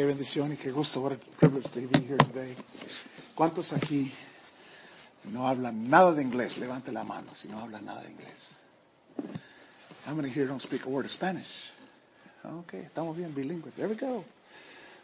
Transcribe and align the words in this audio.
qué 0.00 0.06
bendición 0.06 0.50
y 0.50 0.56
qué 0.56 0.70
gusto. 0.70 1.02
What 1.02 1.12
a 1.12 1.16
privilege 1.38 1.70
to 1.72 1.80
be 1.80 2.00
here 2.00 2.16
today. 2.16 2.54
¿Cuántos 3.34 3.74
aquí 3.74 4.10
no 5.24 5.46
hablan 5.46 5.90
nada 5.90 6.14
de 6.14 6.22
inglés? 6.22 6.56
Levante 6.56 6.90
la 6.90 7.04
mano 7.04 7.34
si 7.34 7.48
no 7.48 7.58
hablan 7.58 7.84
nada 7.84 8.00
de 8.00 8.08
inglés. 8.08 8.56
How 10.06 10.14
many 10.14 10.30
here 10.30 10.46
don't 10.46 10.62
speak 10.62 10.86
a 10.86 10.88
word 10.88 11.04
of 11.04 11.10
Spanish? 11.10 11.70
Okay, 12.42 12.86
estamos 12.86 13.14
bien 13.14 13.34
bilingües. 13.34 13.74
There 13.74 13.88
we 13.88 13.94
go. 13.94 14.24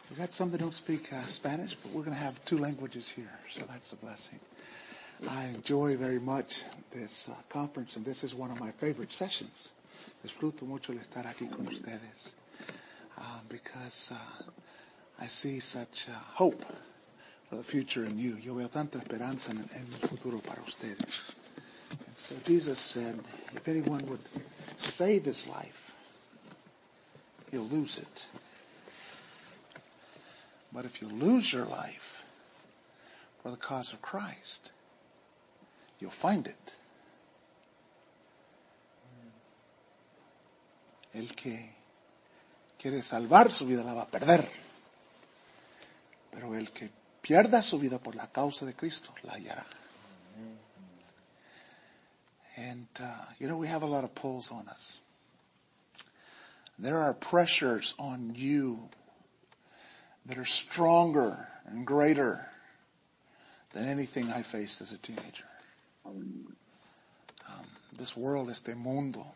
We 0.09 0.17
got 0.17 0.33
some 0.33 0.51
that 0.53 0.61
don't 0.61 0.73
speak 0.73 1.13
uh, 1.13 1.27
Spanish, 1.27 1.75
but 1.75 1.93
we're 1.93 2.05
going 2.05 2.17
to 2.17 2.25
have 2.25 2.43
two 2.47 2.57
languages 2.57 3.07
here, 3.07 3.39
so 3.53 3.67
that's 3.69 3.93
a 3.93 3.97
blessing. 3.97 4.41
I 5.29 5.45
enjoy 5.49 5.99
very 5.99 6.21
much 6.21 6.63
this 6.91 7.29
uh, 7.29 7.35
conference, 7.51 7.97
and 7.97 8.05
this 8.07 8.25
is 8.25 8.35
one 8.35 8.51
of 8.51 8.59
my 8.59 8.71
favorite 8.71 9.13
sessions. 9.13 9.73
Disfruto 10.25 10.63
mucho 10.63 10.95
el 10.95 11.01
estar 11.01 11.27
aquí 11.27 11.51
con 11.51 11.67
ustedes 11.67 12.33
uh, 13.19 13.41
because 13.51 14.11
uh, 14.13 14.51
I 15.21 15.27
see 15.29 15.61
such 15.61 16.07
uh, 16.09 16.19
hope 16.35 16.65
for 17.49 17.57
the 17.57 17.63
future 17.63 18.05
in 18.05 18.19
you. 18.19 18.37
Yo 18.37 18.55
veo 18.55 18.69
tanta 18.69 18.99
esperanza 18.99 19.51
en, 19.51 19.69
el 19.75 20.09
futuro 20.09 20.39
para 20.39 20.61
ustedes. 20.67 21.35
And 21.91 22.17
so 22.17 22.35
Jesus 22.47 22.79
said, 22.79 23.19
if 23.55 23.67
anyone 23.69 24.05
would 24.07 24.21
save 24.79 25.25
his 25.25 25.47
life, 25.47 25.93
he'll 27.51 27.63
lose 27.63 27.99
it. 27.99 28.27
But 30.73 30.85
if 30.85 31.01
you 31.01 31.09
lose 31.09 31.53
your 31.53 31.65
life 31.65 32.23
for 33.43 33.51
the 33.51 33.57
cause 33.57 33.93
of 33.93 34.03
Christ, 34.03 34.73
you'll 36.01 36.11
find 36.11 36.47
it. 36.47 36.73
El 41.15 41.29
que 41.29 41.71
quiere 42.79 43.03
salvar 43.03 43.51
su 43.51 43.65
vida 43.65 43.83
la 43.83 43.95
va 43.95 44.03
a 44.03 44.07
perder. 44.07 44.66
Pero 46.37 46.55
el 46.55 46.71
que 46.71 46.91
pierda 47.23 47.63
su 47.63 47.79
vida 47.79 47.99
por 47.99 48.15
la 48.15 48.27
causa 48.27 48.67
de 48.67 48.75
Cristo 48.75 49.15
la 49.23 49.33
hallará. 49.33 49.65
And, 52.59 52.87
uh, 53.01 53.25
you 53.39 53.49
know, 53.49 53.57
we 53.57 53.69
have 53.69 53.83
a 53.83 53.87
lot 53.87 54.05
of 54.05 54.15
pulls 54.15 54.51
on 54.51 54.69
us. 54.69 54.99
There 56.79 56.99
are 56.99 57.15
pressures 57.15 57.95
on 57.99 58.35
you 58.35 58.91
that 60.27 60.37
are 60.37 60.45
stronger 60.45 61.49
and 61.67 61.87
greater 61.87 62.47
than 63.73 63.89
anything 63.89 64.31
I 64.31 64.43
faced 64.43 64.83
as 64.83 64.93
a 64.93 64.99
teenager. 64.99 65.49
Um, 66.05 66.55
this 67.97 68.15
world, 68.15 68.51
este 68.51 68.77
mundo, 68.77 69.27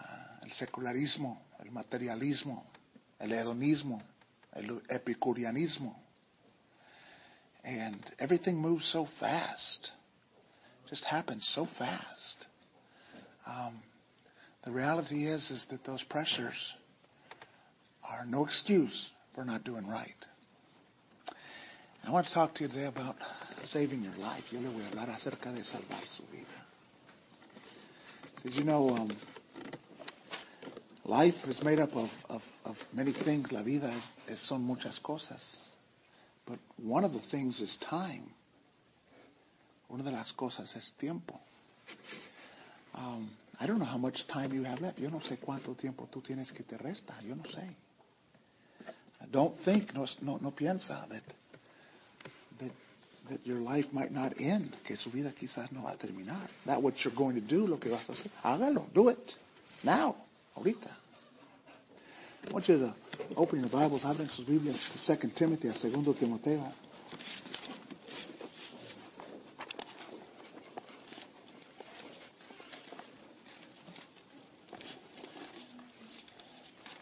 uh, 0.00 0.02
el 0.42 0.50
secularismo, 0.50 1.38
el 1.64 1.70
materialismo, 1.70 2.64
el 3.20 3.30
hedonismo, 3.30 4.02
epicureanismo. 4.56 5.94
And 7.64 7.98
everything 8.18 8.58
moves 8.58 8.84
so 8.84 9.04
fast. 9.04 9.92
Just 10.88 11.04
happens 11.04 11.46
so 11.46 11.64
fast. 11.64 12.46
Um, 13.46 13.80
the 14.64 14.70
reality 14.70 15.24
is, 15.24 15.50
is 15.50 15.66
that 15.66 15.84
those 15.84 16.02
pressures 16.02 16.74
are 18.10 18.26
no 18.26 18.44
excuse 18.44 19.10
for 19.34 19.44
not 19.44 19.64
doing 19.64 19.86
right. 19.86 20.14
I 22.06 22.10
want 22.10 22.26
to 22.26 22.32
talk 22.32 22.52
to 22.54 22.64
you 22.64 22.68
today 22.68 22.84
about 22.84 23.16
saving 23.62 24.02
your 24.02 24.12
life. 24.18 24.52
Yo 24.52 24.60
le 24.60 24.68
voy 24.68 24.82
a 24.82 24.90
hablar 24.94 25.10
acerca 25.14 25.50
de 25.52 25.64
salvar 25.64 26.06
su 26.06 26.22
vida. 26.30 26.44
Did 28.42 28.54
you 28.56 28.64
know 28.64 28.90
um, 28.90 29.08
life 31.04 31.46
is 31.48 31.62
made 31.62 31.78
up 31.78 31.96
of, 31.96 32.12
of, 32.28 32.46
of 32.64 32.86
many 32.92 33.12
things? 33.12 33.52
La 33.52 33.62
vida 33.62 33.92
es, 33.96 34.12
es, 34.28 34.40
son 34.40 34.62
muchas 34.62 34.98
cosas. 34.98 35.56
But 36.46 36.58
one 36.76 37.04
of 37.04 37.12
the 37.12 37.18
things 37.18 37.60
is 37.60 37.76
time. 37.76 38.24
Una 39.90 40.02
de 40.02 40.10
las 40.10 40.32
cosas 40.32 40.76
es 40.76 40.92
tiempo. 40.98 41.38
Um, 42.94 43.30
I 43.60 43.66
don't 43.66 43.78
know 43.78 43.84
how 43.84 43.98
much 43.98 44.26
time 44.26 44.52
you 44.52 44.64
have 44.64 44.80
left. 44.80 44.98
Yo 44.98 45.08
no 45.08 45.18
sé 45.18 45.38
cuánto 45.38 45.76
tiempo 45.76 46.08
tú 46.10 46.22
tienes 46.22 46.52
que 46.52 46.64
te 46.64 46.76
resta. 46.76 47.14
Yo 47.26 47.34
no 47.34 47.44
sé. 47.44 47.62
Don't 49.30 49.56
think, 49.56 49.94
no, 49.94 50.06
no, 50.22 50.38
no 50.40 50.50
piensa 50.50 51.08
that, 51.08 51.22
that, 52.58 52.70
that 53.30 53.46
your 53.46 53.58
life 53.58 53.92
might 53.92 54.12
not 54.12 54.34
end, 54.38 54.76
que 54.84 54.96
su 54.96 55.10
vida 55.10 55.32
quizás 55.32 55.72
no 55.72 55.82
va 55.82 55.92
a 55.92 55.96
terminar. 55.96 56.48
That 56.66 56.82
what 56.82 57.04
you're 57.04 57.14
going 57.14 57.34
to 57.34 57.40
do, 57.40 57.66
lo 57.66 57.78
que 57.78 57.90
vas 57.90 58.08
a 58.08 58.12
hacer, 58.12 58.30
hágalo, 58.44 58.92
do 58.92 59.08
it, 59.08 59.36
now, 59.82 60.16
ahorita. 60.56 60.90
I 62.48 62.52
want 62.52 62.68
you 62.68 62.78
to 62.78 62.94
open 63.36 63.60
your 63.60 63.68
Bibles, 63.68 64.02
abren 64.04 64.28
sus 64.28 64.44
Biblias 64.44 64.88
to 64.90 65.16
2 65.16 65.28
Timothy, 65.34 65.68
a 65.68 65.72
2 65.72 66.14
Timoteo. 66.18 66.72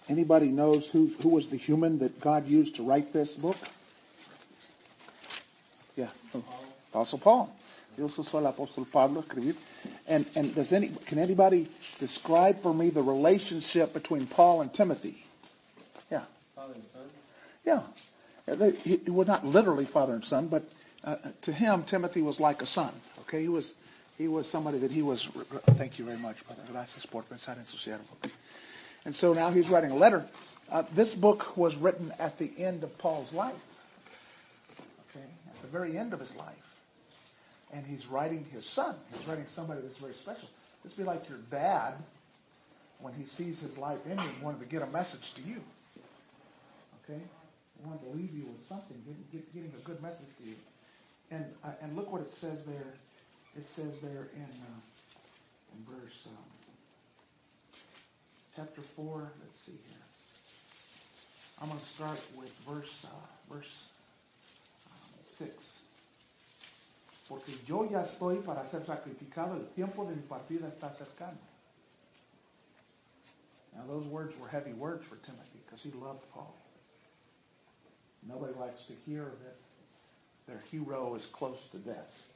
Anybody 0.09 0.49
knows 0.49 0.91
who, 0.91 1.11
who 1.23 1.31
was 1.31 1.47
the 1.47 1.57
human 1.57 1.99
that 2.01 2.21
God 2.21 2.47
used 2.47 2.77
to 2.77 2.83
write 2.83 3.13
this 3.13 3.35
book? 3.35 3.57
Yeah, 5.97 6.11
Apostle 6.91 7.19
Paul. 7.19 7.49
Dios 7.97 8.19
usó 8.19 8.39
al 8.39 8.47
apóstol 8.47 8.87
Pablo 8.87 9.21
escribir. 9.21 9.57
And, 10.07 10.27
and 10.35 10.55
does 10.55 10.73
any, 10.73 10.89
can 11.07 11.19
anybody 11.19 11.69
describe 11.99 12.61
for 12.63 12.75
me 12.75 12.91
the 12.91 13.03
relationship 13.03 13.93
between 13.93 14.27
Paul 14.27 14.61
and 14.61 14.73
Timothy? 14.73 15.25
Yeah. 16.11 16.23
Father 16.55 16.75
and 16.75 16.85
son? 16.93 17.03
Yeah. 17.65 17.83
They, 18.47 18.73
he, 18.73 19.01
well, 19.11 19.27
not 19.27 19.47
literally 19.47 19.85
father 19.85 20.15
and 20.15 20.25
son, 20.25 20.49
but 20.49 20.65
uh, 21.05 21.17
to 21.43 21.53
him, 21.53 21.85
Timothy 21.85 22.23
was 22.23 22.41
like 22.41 22.63
a 22.63 22.67
son. 22.67 22.93
Okay, 23.21 23.43
he 23.43 23.49
was, 23.49 23.75
he 24.19 24.29
was 24.29 24.49
somebody 24.49 24.79
that 24.79 24.91
he 24.91 25.03
was. 25.03 25.27
Thank 25.77 25.99
you 25.99 26.05
very 26.05 26.19
much, 26.19 26.45
brother. 26.47 26.63
Gracias 26.71 27.07
por 27.07 27.23
pensar 27.23 27.57
en 27.59 27.65
su 27.65 27.77
siervo. 27.77 28.31
And 29.05 29.15
so 29.15 29.33
now 29.33 29.51
he's 29.51 29.69
writing 29.69 29.91
a 29.91 29.97
letter. 29.97 30.25
Uh, 30.71 30.83
this 30.95 31.15
book 31.15 31.57
was 31.57 31.77
written 31.77 32.13
at 32.19 32.39
the 32.39 32.53
end 32.59 32.83
of 32.83 32.97
Paul's 32.99 33.33
life. 33.33 33.55
Okay, 35.11 35.25
at 35.49 35.63
the 35.63 35.69
very 35.69 35.97
end 35.97 36.13
of 36.13 36.21
his 36.21 36.35
life. 36.37 36.72
And 37.73 37.87
he's 37.87 38.07
writing 38.07 38.45
his 38.53 38.67
son. 38.67 38.97
He's 39.17 39.27
writing 39.27 39.47
somebody 39.49 39.81
that's 39.81 39.99
very 39.99 40.15
special. 40.15 40.49
This 40.85 40.97
would 40.97 41.05
be 41.05 41.09
like 41.09 41.29
your 41.29 41.39
dad 41.51 41.95
when 43.03 43.13
he 43.15 43.25
sees 43.25 43.61
his 43.61 43.77
life 43.79 43.99
ending, 44.09 44.31
wanted 44.41 44.61
to 44.61 44.67
get 44.67 44.83
a 44.83 44.87
message 44.87 45.35
to 45.35 45.43
you. 45.43 45.61
Okay? 47.03 47.21
Wanted 47.85 48.03
to 48.03 48.17
leave 48.17 48.33
you 48.33 48.47
with 48.47 48.65
something, 48.65 48.97
getting, 49.33 49.47
getting 49.53 49.73
a 49.77 49.85
good 49.85 50.01
message 50.01 50.31
to 50.39 50.49
you. 50.49 50.55
And, 51.33 51.45
uh, 51.65 51.71
and 51.83 51.97
look 51.97 52.13
what 52.13 52.23
it 52.23 52.33
says 52.33 52.63
there. 52.65 52.95
It 53.57 53.69
says 53.69 54.01
there 54.01 54.29
in, 54.37 54.43
uh, 54.43 54.81
in 55.75 55.85
verse. 55.85 56.15
Um, 56.27 56.33
chapter 58.55 58.83
4, 58.95 59.33
let's 59.41 59.61
see 59.67 59.73
here. 59.73 59.99
I'm 61.61 61.69
going 61.69 61.81
to 61.81 61.87
start 61.87 62.21
with 62.37 62.51
verse, 62.69 63.05
uh, 63.05 63.53
verse 63.53 63.85
um, 64.87 65.47
6. 65.47 65.51
Porque 67.33 67.55
yo 67.67 67.89
ya 67.91 68.03
estoy 68.03 68.43
para 68.45 68.69
ser 68.69 68.85
sacrificado, 68.85 69.57
el 69.57 69.67
tiempo 69.69 70.05
de 70.05 70.15
mi 70.15 70.21
partida 70.21 70.69
está 70.69 70.93
cercano. 70.93 71.39
Now 73.75 73.85
those 73.89 74.07
words 74.07 74.39
were 74.39 74.49
heavy 74.49 74.75
words 74.75 75.03
for 75.07 75.17
Timothy 75.25 75.61
because 75.65 75.83
he 75.83 75.91
loved 75.93 76.31
Paul. 76.35 76.55
Nobody 78.29 78.53
likes 78.61 78.85
to 78.85 78.93
hear 79.07 79.33
that 79.45 79.57
their 80.47 80.63
hero 80.71 81.15
is 81.15 81.25
close 81.25 81.69
to 81.71 81.79
death. 81.79 82.27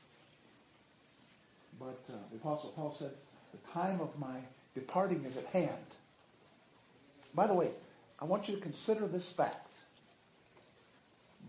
But 1.78 2.00
uh, 2.08 2.14
the 2.30 2.38
Apostle 2.38 2.70
Paul 2.70 2.96
said, 2.98 3.10
the 3.52 3.70
time 3.70 4.00
of 4.00 4.18
my 4.18 4.38
departing 4.74 5.26
is 5.26 5.36
at 5.36 5.44
hand. 5.48 5.84
By 7.34 7.46
the 7.46 7.52
way, 7.52 7.68
I 8.18 8.24
want 8.24 8.48
you 8.48 8.54
to 8.54 8.62
consider 8.62 9.06
this 9.06 9.28
fact. 9.28 9.68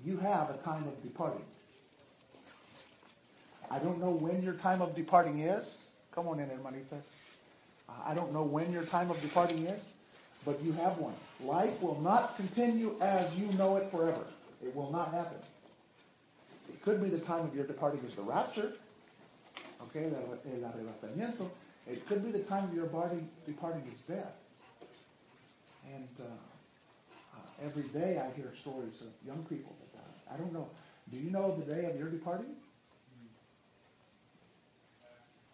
You 0.03 0.17
have 0.17 0.49
a 0.49 0.57
time 0.65 0.83
of 0.83 1.01
departing. 1.01 1.45
I 3.69 3.79
don't 3.79 3.99
know 3.99 4.11
when 4.11 4.41
your 4.43 4.53
time 4.53 4.81
of 4.81 4.95
departing 4.95 5.39
is. 5.39 5.77
Come 6.13 6.27
on 6.27 6.39
in, 6.39 6.47
hermanitas. 6.47 7.05
I 8.05 8.13
don't 8.13 8.33
know 8.33 8.43
when 8.43 8.71
your 8.71 8.83
time 8.83 9.11
of 9.11 9.21
departing 9.21 9.65
is, 9.65 9.81
but 10.45 10.61
you 10.63 10.71
have 10.73 10.97
one. 10.97 11.13
Life 11.43 11.81
will 11.81 11.99
not 12.01 12.35
continue 12.37 12.95
as 13.01 13.33
you 13.35 13.47
know 13.53 13.77
it 13.77 13.89
forever. 13.91 14.25
It 14.63 14.75
will 14.75 14.91
not 14.91 15.13
happen. 15.13 15.37
It 16.69 16.81
could 16.83 17.01
be 17.01 17.09
the 17.09 17.19
time 17.19 17.45
of 17.45 17.55
your 17.55 17.65
departing 17.65 18.01
is 18.07 18.15
the 18.15 18.21
rapture. 18.21 18.73
Okay, 19.83 20.05
el 20.05 20.69
arrebatamiento. 20.69 21.49
It 21.89 22.05
could 22.07 22.25
be 22.25 22.31
the 22.31 22.43
time 22.43 22.65
of 22.65 22.73
your 22.73 22.87
body 22.87 23.25
departing 23.45 23.83
is 23.93 24.01
death. 24.01 24.33
And 25.93 26.07
uh, 26.19 27.37
uh, 27.37 27.65
every 27.65 27.83
day 27.83 28.19
I 28.19 28.35
hear 28.35 28.51
stories 28.59 29.01
of 29.01 29.07
young 29.25 29.45
people 29.45 29.75
that 29.79 29.93
die. 29.93 30.33
I 30.33 30.37
don't 30.37 30.51
know. 30.51 30.67
Do 31.09 31.17
you 31.17 31.31
know 31.31 31.55
the 31.55 31.73
day 31.73 31.85
of 31.85 31.97
your 31.97 32.09
departing? 32.09 32.55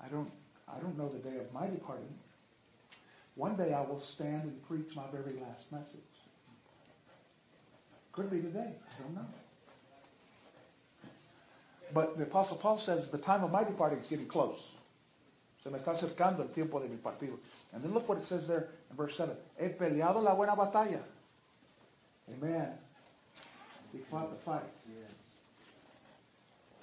I 0.04 0.10
don't. 0.10 0.30
I 0.68 0.80
don't 0.80 0.98
know 0.98 1.10
the 1.10 1.20
day 1.20 1.38
of 1.38 1.54
my 1.54 1.68
departing. 1.68 2.14
One 3.36 3.56
day 3.56 3.74
I 3.74 3.82
will 3.82 4.00
stand 4.00 4.44
and 4.44 4.68
preach 4.68 4.96
my 4.96 5.04
very 5.12 5.40
last 5.40 5.72
message. 5.72 6.00
Could 8.12 8.30
be 8.30 8.40
today. 8.40 8.70
I 8.70 9.02
don't 9.02 9.16
know. 9.16 9.26
But 11.94 12.18
the 12.18 12.24
Apostle 12.24 12.58
Paul 12.58 12.80
says 12.80 13.10
the 13.10 13.18
time 13.18 13.44
of 13.44 13.52
my 13.52 13.64
departing 13.64 14.00
is 14.00 14.08
getting 14.08 14.28
close. 14.28 14.60
Se 15.64 15.70
me 15.70 15.80
está 15.80 15.98
acercando 15.98 16.40
el 16.40 16.48
tiempo 16.48 16.80
de 16.80 16.90
mi 16.90 16.98
partido. 16.98 17.38
And 17.72 17.84
then 17.84 17.94
look 17.94 18.08
what 18.10 18.18
it 18.18 18.28
says 18.28 18.48
there 18.48 18.68
in 18.90 18.98
verse 18.98 19.16
7. 19.16 19.36
He 19.60 19.70
peleado 19.70 20.22
la 20.22 20.36
buena 20.36 20.56
batalla. 20.56 21.00
Amen. 22.30 22.70
He 23.92 24.00
fought 24.10 24.30
the 24.32 24.44
fight. 24.44 24.64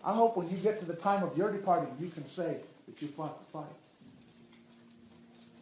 I 0.02 0.14
hope 0.14 0.36
when 0.36 0.48
you 0.48 0.56
get 0.56 0.80
to 0.80 0.86
the 0.86 0.94
time 0.94 1.22
of 1.22 1.36
your 1.36 1.52
departing, 1.52 1.94
you 2.00 2.08
can 2.08 2.28
say 2.28 2.56
that 2.90 3.02
you 3.02 3.08
fought 3.08 3.38
the 3.38 3.52
fight. 3.52 3.76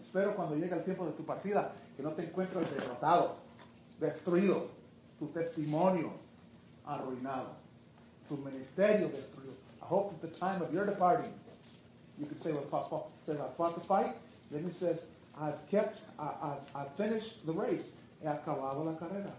Espero 0.03 0.35
cuando 0.35 0.57
llegue 0.57 0.73
el 0.73 0.85
tiempo 0.85 1.05
de 1.05 1.13
tu 1.13 1.25
partida 1.25 1.73
que 1.97 2.03
no 2.03 2.13
te 2.13 2.23
encuentres 2.23 2.71
derrotado, 2.71 3.37
destruido, 4.01 4.69
tu 5.19 5.27
testimonio 5.29 6.13
arruinado, 6.87 7.51
tu 8.29 8.37
ministerio 8.39 9.09
destruido. 9.09 9.55
I 9.83 9.85
hope 9.85 10.15
at 10.15 10.23
the 10.23 10.39
time 10.39 10.63
of 10.63 10.73
your 10.73 10.87
departing, 10.87 11.33
you 12.19 12.27
can 12.27 12.41
say 12.41 12.53
what 12.53 12.71
Paul 12.71 13.11
says, 13.27 13.39
I 13.39 13.49
fought 13.57 13.75
the 13.75 13.87
fight. 13.87 14.17
Then 14.51 14.65
he 14.65 14.73
says, 14.73 15.03
I've 15.39 15.59
kept, 15.71 16.01
I, 16.19 16.31
I've, 16.43 16.83
I've 16.83 16.95
finished 16.97 17.45
the 17.47 17.53
race. 17.53 17.89
He 18.21 18.27
acabado 18.27 18.85
la 18.85 18.95
carrera. 18.95 19.33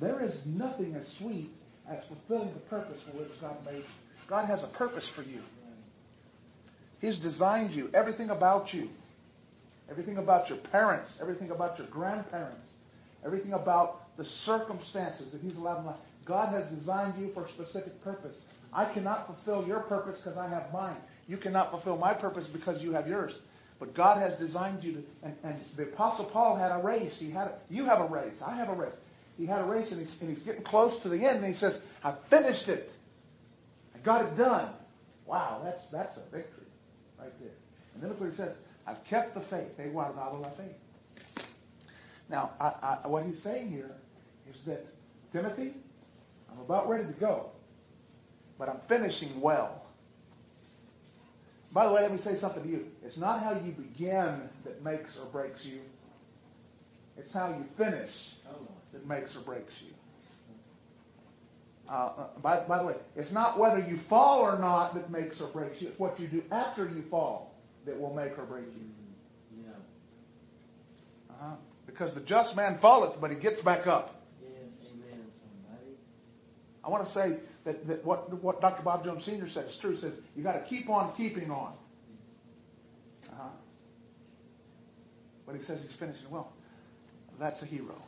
There 0.00 0.20
is 0.20 0.44
nothing 0.44 0.96
as 0.96 1.08
sweet 1.08 1.50
as 1.88 2.04
fulfilling 2.04 2.52
the 2.52 2.60
purpose 2.60 3.00
for 3.02 3.16
which 3.16 3.40
God 3.40 3.56
made 3.64 3.76
you. 3.76 4.03
God 4.26 4.46
has 4.46 4.64
a 4.64 4.68
purpose 4.68 5.08
for 5.08 5.22
you. 5.22 5.40
He's 7.00 7.16
designed 7.16 7.72
you, 7.72 7.90
everything 7.92 8.30
about 8.30 8.72
you, 8.72 8.88
everything 9.90 10.18
about 10.18 10.48
your 10.48 10.58
parents, 10.58 11.18
everything 11.20 11.50
about 11.50 11.78
your 11.78 11.86
grandparents, 11.88 12.72
everything 13.24 13.52
about 13.52 14.16
the 14.16 14.24
circumstances 14.24 15.30
that 15.32 15.42
He's 15.42 15.56
allowed 15.56 15.80
in 15.80 15.86
life. 15.86 15.96
God 16.24 16.48
has 16.50 16.66
designed 16.68 17.20
you 17.20 17.30
for 17.32 17.44
a 17.44 17.48
specific 17.48 18.02
purpose. 18.02 18.40
I 18.72 18.86
cannot 18.86 19.26
fulfill 19.26 19.68
your 19.68 19.80
purpose 19.80 20.20
because 20.20 20.38
I 20.38 20.48
have 20.48 20.72
mine. 20.72 20.96
You 21.28 21.36
cannot 21.36 21.70
fulfill 21.70 21.96
my 21.96 22.14
purpose 22.14 22.46
because 22.46 22.82
you 22.82 22.92
have 22.92 23.06
yours. 23.06 23.34
But 23.78 23.92
God 23.92 24.18
has 24.18 24.38
designed 24.38 24.82
you 24.82 24.92
to, 24.92 25.04
and, 25.24 25.36
and 25.42 25.60
the 25.76 25.82
Apostle 25.82 26.24
Paul 26.26 26.56
had 26.56 26.70
a 26.70 26.78
race. 26.78 27.16
He 27.18 27.30
had, 27.30 27.48
a, 27.48 27.52
you 27.68 27.84
have 27.84 28.00
a 28.00 28.06
race. 28.06 28.40
I 28.44 28.54
have 28.56 28.68
a 28.68 28.74
race. 28.74 28.94
He 29.36 29.46
had 29.46 29.60
a 29.60 29.64
race 29.64 29.90
and 29.90 30.00
he's, 30.00 30.20
and 30.20 30.34
he's 30.34 30.44
getting 30.44 30.62
close 30.62 30.98
to 31.00 31.08
the 31.08 31.26
end 31.26 31.38
and 31.38 31.46
he 31.46 31.52
says, 31.52 31.80
I 32.02 32.12
finished 32.30 32.68
it. 32.68 32.92
Got 34.04 34.26
it 34.26 34.36
done. 34.36 34.68
Wow, 35.26 35.62
that's, 35.64 35.86
that's 35.86 36.18
a 36.18 36.22
victory 36.30 36.66
right 37.18 37.32
there. 37.40 37.50
And 37.94 38.02
then 38.02 38.10
look 38.10 38.20
what 38.20 38.30
he 38.30 38.36
says. 38.36 38.54
I've 38.86 39.02
kept 39.04 39.34
the 39.34 39.40
faith. 39.40 39.78
He 39.78 39.84
guardado 39.84 40.40
la 40.40 40.50
fe. 40.50 41.44
Now, 42.28 42.50
I, 42.60 42.98
I, 43.04 43.08
what 43.08 43.24
he's 43.24 43.42
saying 43.42 43.70
here 43.70 43.90
is 44.52 44.60
that, 44.66 44.86
Timothy, 45.32 45.72
I'm 46.50 46.60
about 46.60 46.88
ready 46.88 47.04
to 47.04 47.12
go, 47.12 47.50
but 48.58 48.68
I'm 48.68 48.80
finishing 48.88 49.40
well. 49.40 49.82
By 51.72 51.86
the 51.86 51.92
way, 51.92 52.02
let 52.02 52.12
me 52.12 52.18
say 52.18 52.36
something 52.36 52.62
to 52.62 52.68
you. 52.68 52.86
It's 53.04 53.16
not 53.16 53.42
how 53.42 53.52
you 53.52 53.72
begin 53.72 54.48
that 54.64 54.84
makes 54.84 55.18
or 55.18 55.26
breaks 55.26 55.64
you. 55.64 55.80
It's 57.16 57.32
how 57.32 57.48
you 57.48 57.64
finish 57.76 58.12
oh, 58.48 58.68
that 58.92 59.06
makes 59.06 59.34
or 59.34 59.40
breaks 59.40 59.72
you. 59.80 59.93
Uh, 61.88 61.92
uh, 61.92 62.26
by, 62.40 62.60
by 62.60 62.78
the 62.78 62.84
way, 62.84 62.94
it's 63.14 63.32
not 63.32 63.58
whether 63.58 63.78
you 63.78 63.96
fall 63.96 64.40
or 64.40 64.58
not 64.58 64.94
that 64.94 65.10
makes 65.10 65.40
or 65.40 65.48
breaks 65.48 65.82
you. 65.82 65.88
It's 65.88 65.98
what 65.98 66.18
you 66.18 66.26
do 66.26 66.42
after 66.50 66.84
you 66.84 67.02
fall 67.10 67.54
that 67.84 68.00
will 68.00 68.14
make 68.14 68.38
or 68.38 68.44
break 68.44 68.64
you. 68.64 69.62
Yeah. 69.62 69.70
Uh-huh. 71.30 71.54
Because 71.86 72.14
the 72.14 72.20
just 72.20 72.56
man 72.56 72.78
falleth, 72.78 73.20
but 73.20 73.30
he 73.30 73.36
gets 73.36 73.60
back 73.60 73.86
up. 73.86 74.22
Yes, 74.42 74.72
amen, 74.86 75.26
somebody. 75.38 75.92
I 76.82 76.88
want 76.88 77.06
to 77.06 77.12
say 77.12 77.36
that, 77.64 77.86
that 77.86 78.04
what, 78.04 78.32
what 78.42 78.62
Dr. 78.62 78.82
Bob 78.82 79.04
Jones 79.04 79.24
Sr. 79.24 79.48
said 79.48 79.66
is 79.68 79.76
true. 79.76 79.92
He 79.92 80.00
says, 80.00 80.14
you 80.34 80.42
got 80.42 80.54
to 80.54 80.60
keep 80.60 80.88
on 80.88 81.14
keeping 81.16 81.50
on. 81.50 81.74
Uh-huh. 83.28 83.48
But 85.46 85.56
he 85.56 85.62
says 85.62 85.82
he's 85.82 85.92
finishing 85.92 86.30
well. 86.30 86.50
That's 87.38 87.60
a 87.60 87.66
hero 87.66 88.00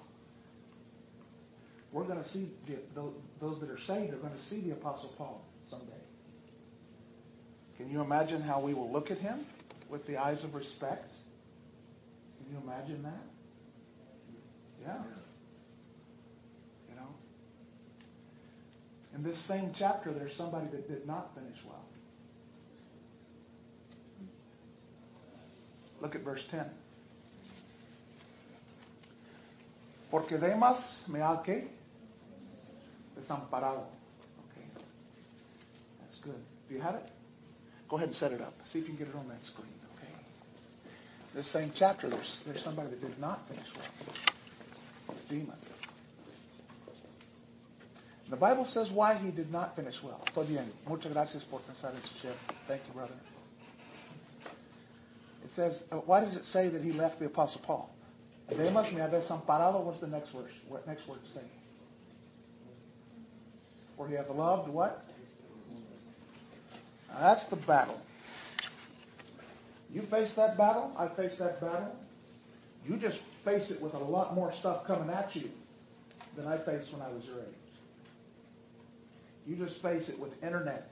we're 1.93 2.05
going 2.05 2.23
to 2.23 2.29
see 2.29 2.49
the, 2.67 3.03
those 3.41 3.61
that 3.61 3.71
are 3.71 3.81
saved 3.81 4.13
are 4.13 4.19
going 4.19 4.37
to 4.37 4.43
see 4.43 4.61
the 4.61 4.73
Apostle 4.73 5.13
Paul 5.17 5.45
someday. 5.71 5.93
Can 7.77 7.91
you 7.91 8.01
imagine 8.01 8.41
how 8.41 8.61
we 8.61 8.75
will 8.75 8.91
look 8.91 9.11
at 9.11 9.19
him 9.19 9.47
with 9.89 10.07
the 10.07 10.17
eyes 10.17 10.43
of 10.45 10.55
respect? 10.55 11.13
Can 12.39 12.53
you 12.53 12.63
imagine 12.63 13.03
that? 13.03 13.25
Yeah. 14.83 14.99
You 16.89 16.97
know? 16.97 17.09
In 19.15 19.23
this 19.23 19.39
same 19.39 19.73
chapter, 19.77 20.13
there's 20.13 20.35
somebody 20.35 20.67
that 20.69 20.89
did 20.89 21.07
not 21.07 21.35
finish 21.35 21.59
well. 21.67 21.85
Look 26.01 26.15
at 26.15 26.23
verse 26.23 26.47
10. 26.51 26.71
Porque 30.11 30.39
Demas 30.39 31.03
me 31.09 31.21
ha 31.21 31.43
que 31.43 31.69
desamparado. 33.17 33.87
Okay. 34.51 34.67
That's 36.01 36.19
good. 36.19 36.41
Do 36.69 36.75
you 36.75 36.81
have 36.81 36.95
it? 36.95 37.09
Go 37.89 37.97
ahead 37.97 38.09
and 38.09 38.17
set 38.17 38.33
it 38.33 38.41
up. 38.41 38.55
See 38.71 38.79
if 38.79 38.89
you 38.89 38.95
can 38.95 39.05
get 39.05 39.09
it 39.09 39.19
on 39.19 39.29
that 39.29 39.45
screen. 39.45 39.69
Okay. 39.97 40.13
This 41.35 41.47
same 41.47 41.73
chapter, 41.75 42.09
there's, 42.09 42.41
there's 42.47 42.63
somebody 42.63 42.91
that 42.91 43.01
did 43.01 43.19
not 43.21 43.49
finish 43.49 43.69
well. 43.75 44.15
It's 45.11 45.25
Demas. 45.25 45.65
The 48.29 48.37
Bible 48.37 48.65
says 48.65 48.91
why 48.91 49.15
he 49.15 49.31
did 49.31 49.53
not 49.53 49.77
finish 49.77 50.03
well. 50.03 50.21
Bien. 50.49 50.71
Muchas 50.89 51.13
gracias 51.13 51.45
por 51.45 51.61
pensar 51.61 51.93
eso, 51.95 52.13
Chef. 52.21 52.35
Thank 52.67 52.83
you, 52.89 52.93
brother. 52.95 53.15
It 55.45 55.51
says, 55.51 55.85
uh, 55.93 55.97
why 55.97 56.21
does 56.21 56.35
it 56.35 56.45
say 56.45 56.69
that 56.69 56.83
he 56.83 56.91
left 56.91 57.21
the 57.21 57.27
Apostle 57.27 57.61
Paul? 57.65 57.96
Demas 58.49 58.93
me 58.93 59.01
ha 59.01 59.09
desamparado. 59.09 59.83
What's 59.83 60.01
the 60.01 60.07
next 60.07 60.33
word? 60.33 60.51
What 60.69 60.87
next 60.87 61.09
word 61.09 61.19
say? 61.35 61.41
Where 63.97 64.09
he 64.09 64.15
hath 64.15 64.31
loved 64.31 64.69
what? 64.69 65.05
Now 67.09 67.21
that's 67.21 67.45
the 67.45 67.57
battle. 67.57 68.01
You 69.93 70.03
face 70.03 70.35
that 70.35 70.57
battle. 70.57 70.93
I 70.97 71.09
face 71.09 71.39
that 71.39 71.61
battle. 71.61 71.97
You 72.87 72.97
just 72.97 73.19
face 73.45 73.71
it 73.71 73.81
with 73.81 73.95
a 73.95 73.99
lot 73.99 74.35
more 74.35 74.53
stuff 74.53 74.87
coming 74.87 75.11
at 75.11 75.35
you 75.35 75.51
than 76.37 76.47
I 76.47 76.57
faced 76.59 76.93
when 76.93 77.03
I 77.03 77.09
was 77.09 77.25
your 77.25 77.39
age. 77.39 77.55
You 79.47 79.57
just 79.57 79.81
face 79.81 80.09
it 80.09 80.19
with 80.19 80.43
internet, 80.43 80.91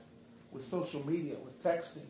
with 0.52 0.66
social 0.66 1.06
media, 1.06 1.34
with 1.44 1.62
texting, 1.62 2.06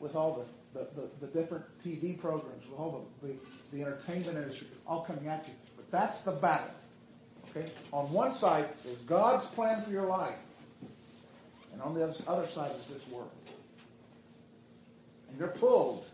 with 0.00 0.16
all 0.16 0.34
the, 0.34 0.44
the, 0.74 0.86
the, 0.94 1.26
the 1.26 1.26
different 1.26 1.64
TV 1.84 2.18
programs, 2.18 2.64
all 2.76 3.08
the, 3.22 3.28
the, 3.28 3.34
the 3.72 3.82
entertainment 3.82 4.36
industry, 4.36 4.66
all 4.86 5.02
coming 5.02 5.28
at 5.28 5.46
you. 5.46 5.54
But 5.76 5.90
that's 5.90 6.20
the 6.22 6.32
battle. 6.32 6.70
Okay? 7.50 7.70
On 7.92 8.10
one 8.12 8.34
side 8.34 8.68
is 8.86 8.96
God's 8.98 9.46
plan 9.48 9.84
for 9.84 9.90
your 9.90 10.06
life. 10.06 10.38
And 11.72 11.82
on 11.82 11.94
the 11.94 12.04
other 12.26 12.48
side 12.48 12.70
is 12.78 12.86
this 12.86 13.08
world. 13.08 13.30
And 15.28 15.38
you're 15.38 15.48
pulled. 15.48 16.04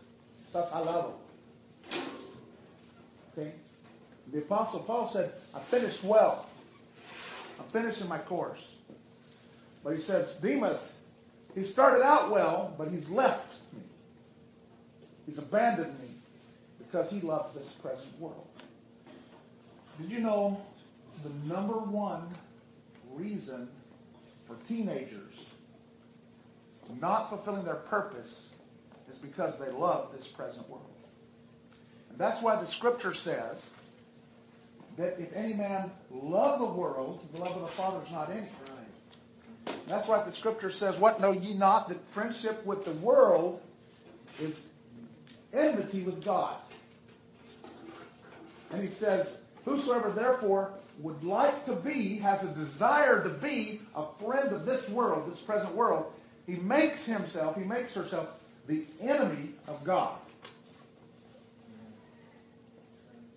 Estás 0.51 0.69
jalado. 0.71 1.13
Okay? 3.37 3.51
The 4.31 4.39
Apostle 4.39 4.81
Paul 4.81 5.09
said, 5.11 5.33
I 5.53 5.59
finished 5.59 6.03
well. 6.03 6.45
I'm 7.59 7.65
finishing 7.71 8.07
my 8.07 8.19
course. 8.19 8.59
But 9.83 9.95
he 9.95 10.01
says, 10.01 10.33
Demas, 10.41 10.93
he 11.55 11.63
started 11.63 12.03
out 12.03 12.31
well, 12.31 12.73
but 12.77 12.89
he's 12.89 13.09
left 13.09 13.61
me. 13.73 13.81
He's 15.29 15.37
abandoned 15.37 15.99
me 15.99 16.07
because 16.79 17.11
he 17.11 17.21
loves 17.21 17.53
this 17.53 17.71
present 17.73 18.19
world. 18.19 18.47
Did 20.01 20.09
you 20.09 20.21
know 20.21 20.59
the 21.23 21.53
number 21.53 21.73
one 21.73 22.23
reason 23.13 23.69
for 24.47 24.55
teenagers 24.67 25.35
not 26.99 27.29
fulfilling 27.29 27.63
their 27.63 27.75
purpose 27.75 28.47
is 29.11 29.17
because 29.19 29.53
they 29.59 29.69
love 29.69 30.09
this 30.17 30.27
present 30.27 30.67
world. 30.67 30.85
And 32.09 32.17
that's 32.17 32.41
why 32.41 32.55
the 32.55 32.65
scripture 32.65 33.13
says 33.13 33.63
that 34.97 35.19
if 35.19 35.31
any 35.35 35.53
man 35.53 35.91
love 36.09 36.59
the 36.59 36.65
world, 36.65 37.27
the 37.33 37.41
love 37.41 37.55
of 37.55 37.61
the 37.61 37.67
Father 37.67 37.99
is 38.03 38.11
not 38.11 38.31
in 38.31 38.37
him. 38.37 38.47
That's 39.87 40.07
why 40.07 40.23
the 40.23 40.31
scripture 40.31 40.71
says, 40.71 40.97
What 40.97 41.21
know 41.21 41.31
ye 41.31 41.53
not 41.53 41.89
that 41.89 42.03
friendship 42.09 42.65
with 42.65 42.85
the 42.85 42.91
world 42.91 43.61
is 44.39 44.65
enmity 45.53 46.03
with 46.03 46.23
God? 46.23 46.55
And 48.71 48.81
he 48.81 48.87
says, 48.87 49.37
Whosoever 49.65 50.09
therefore 50.11 50.71
would 50.99 51.23
like 51.23 51.65
to 51.65 51.73
be, 51.73 52.17
has 52.17 52.43
a 52.43 52.47
desire 52.49 53.23
to 53.23 53.29
be 53.29 53.81
a 53.95 54.05
friend 54.23 54.51
of 54.51 54.65
this 54.65 54.89
world, 54.89 55.31
this 55.31 55.39
present 55.39 55.73
world, 55.75 56.11
he 56.45 56.55
makes 56.55 57.05
himself, 57.05 57.55
he 57.55 57.63
makes 57.63 57.93
herself 57.93 58.29
the 58.67 58.83
enemy 59.01 59.49
of 59.67 59.83
God. 59.83 60.17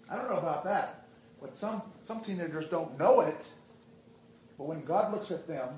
I 0.09 0.16
don't 0.16 0.28
know 0.28 0.38
about 0.38 0.64
that. 0.64 1.07
But 1.40 1.57
some, 1.57 1.83
some 2.07 2.21
teenagers 2.21 2.66
don't 2.66 2.99
know 2.99 3.21
it. 3.21 3.45
But 4.59 4.69
when 4.69 4.85
God 4.85 5.12
looks 5.12 5.31
at 5.31 5.49
them, 5.49 5.69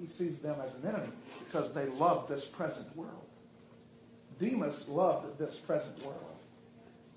he 0.00 0.06
sees 0.06 0.38
them 0.38 0.56
as 0.66 0.74
an 0.76 0.88
enemy 0.88 1.12
because 1.46 1.72
they 1.72 1.86
love 1.86 2.26
this 2.28 2.46
present 2.46 2.94
world. 2.96 3.26
Demas 4.40 4.88
loved 4.88 5.38
this 5.38 5.56
present 5.56 6.02
world. 6.04 6.18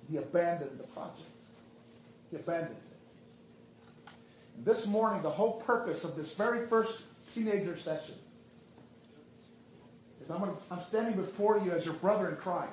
He 0.09 0.17
abandoned 0.17 0.79
the 0.79 0.83
project. 0.83 1.19
He 2.29 2.37
abandoned 2.37 2.75
it. 2.75 4.11
And 4.57 4.65
this 4.65 4.85
morning, 4.85 5.21
the 5.21 5.29
whole 5.29 5.61
purpose 5.61 6.03
of 6.03 6.15
this 6.15 6.33
very 6.33 6.67
first 6.67 6.99
teenager 7.33 7.77
session 7.77 8.15
is 10.23 10.29
I'm, 10.29 10.39
gonna, 10.39 10.53
I'm 10.71 10.83
standing 10.83 11.15
before 11.15 11.59
you 11.59 11.71
as 11.71 11.85
your 11.85 11.95
brother 11.95 12.29
in 12.29 12.35
Christ. 12.37 12.71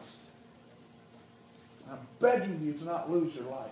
I'm 1.91 1.99
begging 2.21 2.61
you 2.65 2.75
to 2.75 2.85
not 2.85 3.11
lose 3.11 3.35
your 3.35 3.45
life. 3.45 3.71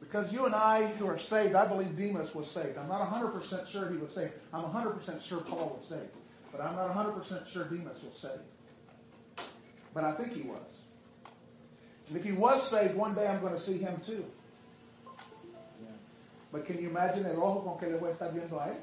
Because 0.00 0.32
you 0.32 0.46
and 0.46 0.54
I 0.54 0.86
who 0.86 1.06
are 1.06 1.18
saved, 1.18 1.54
I 1.54 1.66
believe 1.66 1.96
Demas 1.96 2.34
was 2.34 2.48
saved. 2.48 2.78
I'm 2.78 2.88
not 2.88 3.10
100% 3.12 3.68
sure 3.68 3.90
he 3.90 3.96
was 3.96 4.12
saved. 4.12 4.32
I'm 4.52 4.62
100% 4.62 5.22
sure 5.22 5.40
Paul 5.40 5.76
was 5.80 5.88
saved. 5.88 6.10
But 6.56 6.66
I'm 6.66 6.76
not 6.76 6.94
100% 6.94 7.52
sure 7.52 7.64
Demas 7.64 8.00
was 8.02 8.16
saved. 8.16 9.48
But 9.92 10.04
I 10.04 10.12
think 10.12 10.34
he 10.34 10.42
was. 10.42 10.82
And 12.08 12.16
if 12.16 12.24
he 12.24 12.32
was 12.32 12.68
saved, 12.68 12.94
one 12.94 13.14
day 13.14 13.26
I'm 13.26 13.40
going 13.40 13.54
to 13.54 13.60
see 13.60 13.78
him 13.78 14.00
too. 14.06 14.24
But 16.52 16.66
can 16.66 16.80
you 16.80 16.88
imagine 16.88 17.26
el 17.26 17.42
ojo 17.42 17.62
con 17.62 17.78
que 17.78 17.88
le 17.88 17.98
voy 17.98 18.10
a 18.10 18.14
estar 18.14 18.32
viendo 18.32 18.52
a 18.52 18.68
él? 18.68 18.76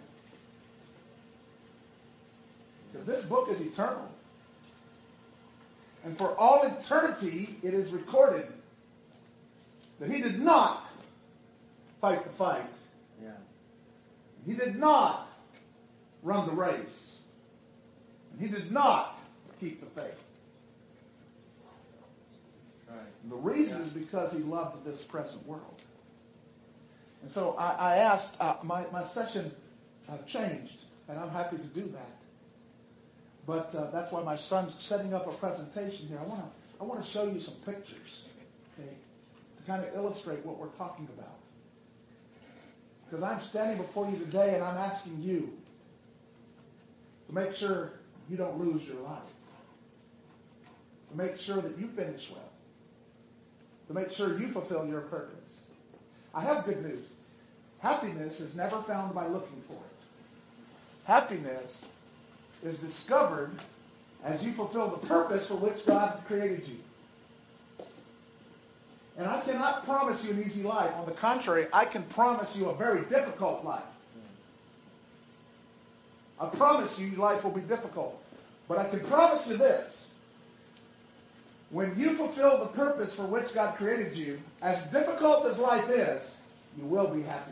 Because 2.92 3.08
this 3.08 3.24
book 3.24 3.50
is 3.50 3.62
eternal. 3.62 4.10
And 6.04 6.18
for 6.18 6.38
all 6.38 6.64
eternity, 6.64 7.56
it 7.64 7.74
is 7.74 7.92
recorded 7.92 8.48
that 10.02 10.12
he 10.12 10.22
did 10.22 10.42
not 10.42 10.86
fight 12.02 12.26
the 12.26 12.32
fight. 12.32 12.66
Yeah. 13.24 13.30
He 14.46 14.54
did 14.56 14.78
not 14.78 15.30
run 16.22 16.48
the 16.48 16.54
race. 16.54 17.11
He 18.40 18.48
did 18.48 18.72
not 18.72 19.20
keep 19.60 19.80
the 19.80 20.02
faith. 20.02 20.18
Right. 22.90 23.30
The 23.30 23.36
reason 23.36 23.82
is 23.82 23.92
because 23.92 24.34
he 24.34 24.40
loved 24.40 24.84
this 24.86 25.02
present 25.04 25.46
world. 25.48 25.82
And 27.22 27.32
so 27.32 27.56
I, 27.58 27.72
I 27.72 27.96
asked, 27.98 28.36
uh, 28.40 28.56
my, 28.64 28.86
my 28.92 29.06
session 29.06 29.54
uh, 30.10 30.18
changed, 30.28 30.86
and 31.08 31.20
I'm 31.20 31.30
happy 31.30 31.58
to 31.58 31.64
do 31.64 31.84
that. 31.84 32.18
But 33.46 33.74
uh, 33.76 33.92
that's 33.92 34.12
why 34.12 34.24
my 34.24 34.38
son's 34.38 34.74
setting 34.80 35.14
up 35.14 35.28
a 35.28 35.34
presentation 35.34 36.08
here. 36.08 36.20
I 36.20 36.24
want 36.24 36.42
to 36.42 36.50
I 36.82 36.84
want 36.84 37.06
to 37.06 37.12
show 37.12 37.28
you 37.28 37.40
some 37.40 37.54
pictures, 37.64 38.24
okay, 38.74 38.90
to 38.90 39.64
kind 39.68 39.84
of 39.86 39.96
illustrate 39.96 40.44
what 40.44 40.58
we're 40.58 40.70
talking 40.70 41.08
about. 41.16 41.38
Because 43.08 43.24
I'm 43.24 43.40
standing 43.44 43.78
before 43.78 44.10
you 44.10 44.18
today, 44.18 44.56
and 44.56 44.64
I'm 44.64 44.78
asking 44.78 45.22
you 45.22 45.54
to 47.28 47.36
make 47.36 47.54
sure 47.54 47.92
you 48.32 48.38
don't 48.38 48.58
lose 48.58 48.86
your 48.86 49.02
life, 49.02 49.20
to 51.12 51.18
make 51.18 51.38
sure 51.38 51.58
that 51.58 51.78
you 51.78 51.88
finish 51.90 52.30
well, 52.32 52.50
to 53.90 53.94
make 53.94 54.10
sure 54.10 54.40
you 54.40 54.48
fulfill 54.48 54.88
your 54.88 55.02
purpose. 55.02 55.36
I 56.34 56.42
have 56.42 56.64
good 56.64 56.82
news. 56.82 57.04
Happiness 57.80 58.40
is 58.40 58.56
never 58.56 58.82
found 58.84 59.14
by 59.14 59.28
looking 59.28 59.62
for 59.68 59.74
it. 59.74 61.06
Happiness 61.06 61.84
is 62.64 62.78
discovered 62.78 63.52
as 64.24 64.44
you 64.44 64.54
fulfill 64.54 64.88
the 64.88 65.08
purpose 65.08 65.48
for 65.48 65.56
which 65.56 65.86
God 65.86 66.22
created 66.26 66.66
you. 66.68 66.78
And 69.18 69.28
I 69.28 69.42
cannot 69.42 69.84
promise 69.84 70.24
you 70.24 70.32
an 70.32 70.44
easy 70.44 70.64
life. 70.64 70.94
On 70.96 71.06
the 71.06 71.12
contrary, 71.12 71.68
I 71.74 71.84
can 71.84 72.04
promise 72.04 72.56
you 72.56 72.70
a 72.70 72.76
very 72.76 73.02
difficult 73.02 73.66
life. 73.66 73.84
I 76.40 76.48
promise 76.48 76.98
you 76.98 77.12
life 77.18 77.44
will 77.44 77.52
be 77.52 77.62
difficult. 77.62 78.21
But 78.72 78.80
I 78.80 78.86
can 78.86 79.02
promise 79.02 79.50
you 79.50 79.58
this. 79.58 80.06
When 81.72 82.00
you 82.00 82.16
fulfill 82.16 82.58
the 82.58 82.68
purpose 82.68 83.14
for 83.14 83.24
which 83.24 83.54
God 83.54 83.76
created 83.76 84.16
you, 84.16 84.40
as 84.62 84.82
difficult 84.84 85.46
as 85.46 85.60
life 85.60 85.90
is, 85.90 86.38
you 86.78 86.86
will 86.86 87.08
be 87.08 87.22
happy. 87.22 87.52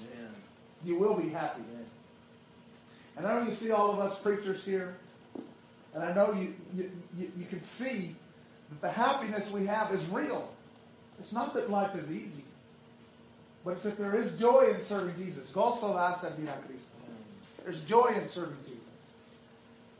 Amen. 0.00 0.30
You 0.86 0.96
will 0.96 1.16
be 1.16 1.28
happy. 1.28 1.60
Yes. 1.70 1.86
And 3.18 3.26
I 3.26 3.34
know 3.34 3.46
you 3.46 3.52
see 3.52 3.72
all 3.72 3.90
of 3.90 3.98
us 3.98 4.18
preachers 4.20 4.64
here, 4.64 4.96
and 5.92 6.02
I 6.02 6.14
know 6.14 6.32
you, 6.32 6.54
you, 6.74 6.90
you, 7.18 7.30
you 7.36 7.44
can 7.44 7.62
see 7.62 8.16
that 8.70 8.80
the 8.80 8.90
happiness 8.90 9.50
we 9.50 9.66
have 9.66 9.92
is 9.92 10.02
real. 10.06 10.50
It's 11.18 11.32
not 11.32 11.52
that 11.52 11.68
life 11.68 11.94
is 11.94 12.10
easy, 12.10 12.44
but 13.66 13.72
it's 13.72 13.82
that 13.82 13.98
there 13.98 14.18
is 14.18 14.34
joy 14.36 14.72
in 14.74 14.82
serving 14.82 15.22
Jesus. 15.22 15.50
Gozo 15.50 15.92
da 15.92 16.14
servir 16.16 16.48
a 16.48 16.56
Cristo. 16.56 16.88
There's 17.66 17.82
joy 17.82 18.14
in 18.18 18.30
serving 18.30 18.56
Jesus. 18.64 18.79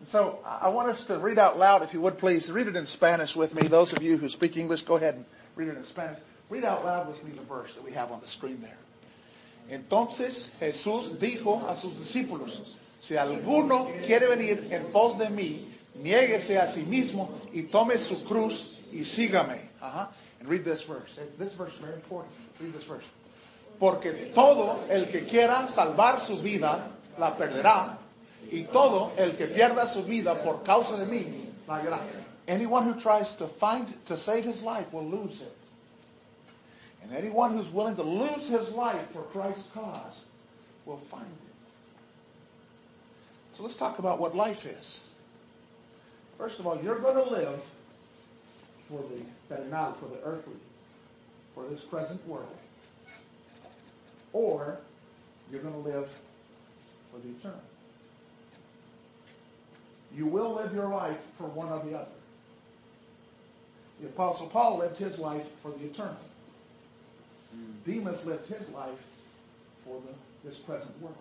So 0.07 0.38
I 0.45 0.61
I 0.62 0.69
want 0.69 0.88
us 0.88 1.04
to 1.04 1.19
read 1.19 1.38
out 1.38 1.59
loud, 1.59 1.83
if 1.83 1.95
you 1.95 2.00
would 2.00 2.19
please. 2.19 2.50
Read 2.50 2.69
it 2.69 2.76
in 2.76 2.87
Spanish 2.87 3.35
with 3.35 3.54
me. 3.54 3.66
Those 3.66 3.92
of 3.92 4.02
you 4.02 4.16
who 4.16 4.28
speak 4.28 4.57
English, 4.57 4.83
go 4.83 4.97
ahead 4.97 5.14
and 5.14 5.25
read 5.57 5.69
it 5.69 5.76
in 5.76 5.85
Spanish. 5.85 6.19
Read 6.49 6.64
out 6.64 6.85
loud 6.85 7.09
with 7.09 7.23
me 7.25 7.33
the 7.33 7.42
verse 7.42 7.73
that 7.75 7.85
we 7.85 7.92
have 7.92 8.12
on 8.12 8.21
the 8.21 8.28
screen 8.28 8.61
there. 8.61 8.78
Entonces 9.71 10.50
Jesús 10.61 11.19
dijo 11.19 11.69
a 11.69 11.76
sus 11.76 11.95
discípulos, 11.95 12.76
si 13.00 13.16
alguno 13.16 13.88
quiere 14.04 14.26
venir 14.26 14.69
en 14.71 14.92
pos 14.92 15.16
de 15.16 15.30
mí, 15.30 15.66
niéguese 15.95 16.59
a 16.59 16.66
sí 16.66 16.83
mismo 16.83 17.30
y 17.52 17.62
tome 17.62 17.99
su 17.99 18.25
cruz 18.25 18.76
y 18.92 19.04
sígame. 19.04 19.61
Uh-huh. 19.83 20.07
And 20.40 20.49
read 20.49 20.64
this 20.64 20.83
verse. 20.83 21.19
This 21.38 21.54
verse 21.54 21.75
is 21.75 21.78
very 21.78 21.95
important. 21.95 22.33
Read 22.61 22.73
this 22.73 22.85
verse. 22.85 23.04
Porque 23.78 24.33
todo 24.35 24.85
el 24.88 25.07
que 25.07 25.25
quiera 25.25 25.69
salvar 25.69 26.21
su 26.21 26.37
vida 26.38 26.90
la 27.19 27.37
perderá, 27.37 27.99
y 28.50 28.64
todo 28.64 29.12
el 29.16 29.37
que 29.37 29.47
pierda 29.47 29.87
su 29.87 30.04
vida 30.04 30.42
por 30.42 30.62
causa 30.62 30.97
de 30.97 31.06
mí 31.06 31.50
la. 31.68 32.00
Anyone 32.49 32.85
who 32.85 32.99
tries 32.99 33.35
to 33.37 33.47
find 33.47 33.87
to 34.06 34.16
save 34.16 34.44
his 34.44 34.62
life 34.62 34.92
will 34.92 35.06
lose 35.06 35.40
it. 35.40 35.56
And 37.02 37.14
anyone 37.14 37.56
who's 37.56 37.70
willing 37.70 37.97
to 37.97 38.02
lose 38.02 38.49
his 38.49 38.70
life 38.70 39.11
for 39.12 39.23
Christ's 39.23 39.68
cause 39.73 40.25
will 40.85 40.99
find 40.99 41.25
it. 41.25 41.54
So 43.56 43.62
let's 43.62 43.76
talk 43.76 43.99
about 43.99 44.18
what 44.18 44.35
life 44.35 44.66
is. 44.66 45.00
First 46.38 46.59
of 46.59 46.66
all, 46.66 46.80
you're 46.82 46.99
going 46.99 47.16
to 47.16 47.30
live 47.30 47.61
for 48.88 49.02
the 49.02 49.54
terrenal, 49.54 49.92
for 49.92 50.06
the 50.06 50.20
earthly, 50.25 50.56
for 51.54 51.66
this 51.68 51.82
present 51.82 52.26
world. 52.26 52.56
Or 54.32 54.78
you're 55.52 55.61
going 55.61 55.75
to 55.75 55.88
live 55.88 56.09
for 57.12 57.20
the 57.20 57.28
eternal. 57.28 57.61
You 60.17 60.26
will 60.26 60.55
live 60.55 60.75
your 60.75 60.88
life 60.88 61.19
for 61.38 61.45
one 61.45 61.69
or 61.69 61.85
the 61.85 61.97
other. 61.97 62.09
The 64.00 64.07
Apostle 64.07 64.47
Paul 64.47 64.79
lived 64.79 64.99
his 64.99 65.19
life 65.19 65.47
for 65.62 65.71
the 65.71 65.85
eternal. 65.85 66.17
Demas 67.87 68.25
lived 68.25 68.49
his 68.49 68.69
life 68.71 68.99
for 69.85 70.00
the, 70.00 70.49
this 70.49 70.59
present 70.59 71.00
world. 71.00 71.17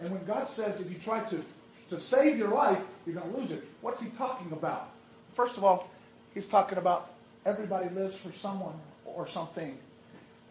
And 0.00 0.10
when 0.10 0.24
God 0.24 0.50
says 0.50 0.80
if 0.80 0.90
you 0.90 0.98
try 1.04 1.24
to, 1.24 1.42
to 1.90 2.00
save 2.00 2.38
your 2.38 2.48
life, 2.48 2.80
you're 3.06 3.16
going 3.16 3.32
to 3.32 3.38
lose 3.38 3.50
it, 3.50 3.64
what's 3.80 4.02
he 4.02 4.08
talking 4.10 4.52
about? 4.52 4.90
First 5.34 5.56
of 5.56 5.64
all, 5.64 5.88
he's 6.34 6.46
talking 6.46 6.78
about 6.78 7.10
everybody 7.44 7.88
lives 7.90 8.16
for 8.16 8.32
someone 8.32 8.74
or 9.04 9.28
something, 9.28 9.76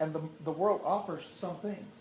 and 0.00 0.12
the, 0.12 0.20
the 0.44 0.52
world 0.52 0.80
offers 0.84 1.28
some 1.36 1.56
things. 1.56 1.97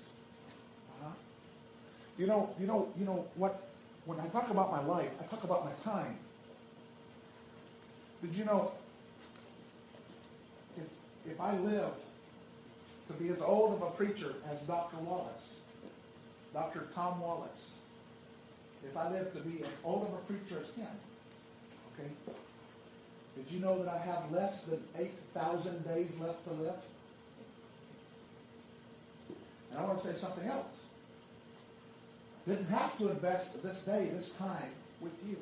You 2.18 2.26
know, 2.26 2.50
you 2.60 2.66
know, 2.66 2.90
you 2.98 3.06
know 3.06 3.26
what? 3.36 3.70
When 4.06 4.20
I 4.20 4.28
talk 4.28 4.50
about 4.50 4.72
my 4.72 4.84
life, 4.84 5.12
I 5.22 5.26
talk 5.26 5.44
about 5.44 5.66
my 5.66 5.72
time. 5.84 6.18
Did 8.22 8.34
you 8.34 8.46
know 8.46 8.72
if, 10.78 11.32
if 11.32 11.40
I 11.40 11.56
live 11.58 11.92
to 13.08 13.14
be 13.14 13.30
as 13.30 13.42
old 13.42 13.76
of 13.76 13.82
a 13.82 13.92
preacher 13.92 14.34
as 14.52 14.60
Dr. 14.62 14.98
Wallace, 14.98 15.60
Dr. 16.54 16.88
Tom 16.96 17.22
Wallace, 17.22 17.72
if 18.84 18.96
I 18.98 19.12
live 19.12 19.34
to 19.34 19.40
be 19.42 19.62
as 19.62 19.70
old 19.84 20.08
of 20.08 20.14
a 20.14 20.34
preacher 20.34 20.64
as 20.64 20.74
him, 20.74 20.88
okay, 21.94 22.10
did 23.36 23.46
you 23.52 23.60
know 23.60 23.84
that 23.84 23.94
I 23.94 23.98
have 24.00 24.32
less 24.32 24.62
than 24.64 24.82
8,000 24.98 25.86
days 25.86 26.12
left 26.20 26.44
to 26.48 26.54
live? 26.54 26.74
And 29.70 29.80
I 29.80 29.84
want 29.84 30.02
to 30.02 30.08
say 30.08 30.18
something 30.18 30.48
else. 30.48 30.77
Didn't 32.48 32.70
have 32.70 32.98
to 33.00 33.10
invest 33.10 33.62
this 33.62 33.82
day, 33.82 34.10
this 34.14 34.30
time 34.32 34.72
with 35.02 35.12
you. 35.28 35.36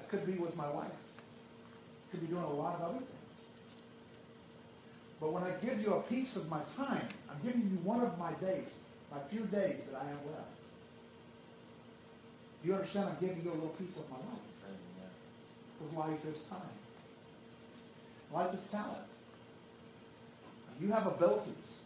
I 0.00 0.04
could 0.04 0.26
be 0.26 0.32
with 0.32 0.56
my 0.56 0.68
wife. 0.68 0.86
I 0.88 2.10
Could 2.10 2.22
be 2.22 2.26
doing 2.26 2.42
a 2.42 2.52
lot 2.52 2.74
of 2.74 2.82
other 2.82 2.98
things. 2.98 3.10
But 5.20 5.32
when 5.32 5.44
I 5.44 5.52
give 5.64 5.80
you 5.80 5.94
a 5.94 6.02
piece 6.02 6.34
of 6.34 6.50
my 6.50 6.60
time, 6.76 7.06
I'm 7.30 7.38
giving 7.44 7.62
you 7.62 7.78
one 7.84 8.02
of 8.02 8.18
my 8.18 8.32
days, 8.32 8.68
my 9.12 9.18
few 9.30 9.42
days 9.42 9.82
that 9.90 10.00
I 10.00 10.04
have 10.04 10.18
left. 10.26 10.56
You 12.64 12.74
understand? 12.74 13.08
I'm 13.08 13.26
giving 13.26 13.44
you 13.44 13.52
a 13.52 13.54
little 13.54 13.68
piece 13.78 13.96
of 13.96 14.10
my 14.10 14.16
life. 14.16 14.46
Because 15.78 15.96
life 15.96 16.34
is 16.34 16.40
time. 16.42 16.60
Life 18.32 18.54
is 18.58 18.64
talent. 18.66 19.06
You 20.80 20.90
have 20.90 21.06
abilities. 21.06 21.78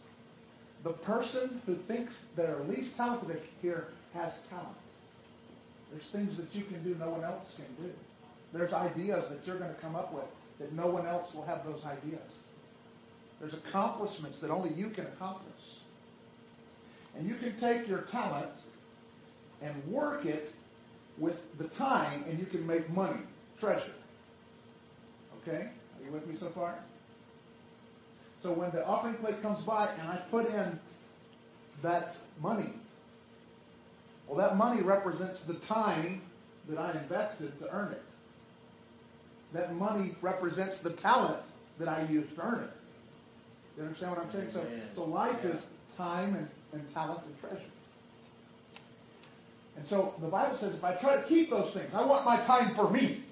The 0.83 0.93
person 0.93 1.61
who 1.65 1.75
thinks 1.75 2.25
they're 2.35 2.59
least 2.67 2.97
talented 2.97 3.41
here 3.61 3.87
has 4.13 4.39
talent. 4.49 4.67
There's 5.91 6.09
things 6.09 6.37
that 6.37 6.53
you 6.55 6.63
can 6.63 6.83
do 6.83 6.95
no 6.99 7.09
one 7.09 7.23
else 7.23 7.55
can 7.55 7.85
do. 7.85 7.91
There's 8.53 8.73
ideas 8.73 9.29
that 9.29 9.45
you're 9.45 9.57
going 9.57 9.73
to 9.73 9.81
come 9.81 9.95
up 9.95 10.13
with 10.13 10.25
that 10.59 10.73
no 10.73 10.87
one 10.87 11.05
else 11.05 11.33
will 11.33 11.45
have 11.45 11.65
those 11.65 11.85
ideas. 11.85 12.19
There's 13.39 13.53
accomplishments 13.53 14.39
that 14.39 14.49
only 14.49 14.73
you 14.73 14.89
can 14.89 15.05
accomplish. 15.05 15.79
And 17.17 17.27
you 17.27 17.35
can 17.35 17.59
take 17.59 17.87
your 17.87 18.01
talent 18.03 18.51
and 19.61 19.83
work 19.87 20.25
it 20.25 20.53
with 21.17 21.57
the 21.57 21.67
time 21.69 22.23
and 22.29 22.39
you 22.39 22.45
can 22.45 22.65
make 22.65 22.89
money, 22.91 23.21
treasure. 23.59 23.93
Okay? 25.41 25.67
Are 25.67 26.05
you 26.05 26.11
with 26.11 26.25
me 26.27 26.35
so 26.39 26.49
far? 26.49 26.79
So 28.41 28.51
when 28.51 28.71
the 28.71 28.85
offering 28.85 29.15
plate 29.15 29.41
comes 29.41 29.63
by 29.63 29.87
and 29.99 30.09
I 30.09 30.17
put 30.31 30.49
in 30.49 30.79
that 31.83 32.17
money, 32.41 32.73
well, 34.27 34.37
that 34.37 34.57
money 34.57 34.81
represents 34.81 35.41
the 35.41 35.55
time 35.55 36.21
that 36.69 36.79
I 36.79 36.91
invested 36.91 37.57
to 37.59 37.69
earn 37.71 37.91
it. 37.91 38.03
That 39.53 39.75
money 39.75 40.15
represents 40.21 40.79
the 40.79 40.91
talent 40.91 41.41
that 41.79 41.87
I 41.87 42.03
used 42.03 42.35
to 42.35 42.41
earn 42.41 42.63
it. 42.63 42.71
You 43.77 43.83
understand 43.83 44.11
what 44.11 44.25
I'm 44.25 44.31
saying? 44.31 44.51
So, 44.51 44.65
so 44.93 45.03
life 45.05 45.37
yeah. 45.43 45.51
is 45.51 45.67
time 45.97 46.35
and, 46.35 46.47
and 46.73 46.93
talent 46.93 47.21
and 47.25 47.39
treasure. 47.39 47.65
And 49.77 49.87
so 49.87 50.13
the 50.19 50.27
Bible 50.27 50.57
says 50.57 50.75
if 50.75 50.83
I 50.83 50.93
try 50.93 51.17
to 51.17 51.23
keep 51.23 51.49
those 51.49 51.71
things, 51.73 51.93
I 51.93 52.03
want 52.03 52.25
my 52.25 52.37
time 52.37 52.75
for 52.75 52.89
me. 52.89 53.23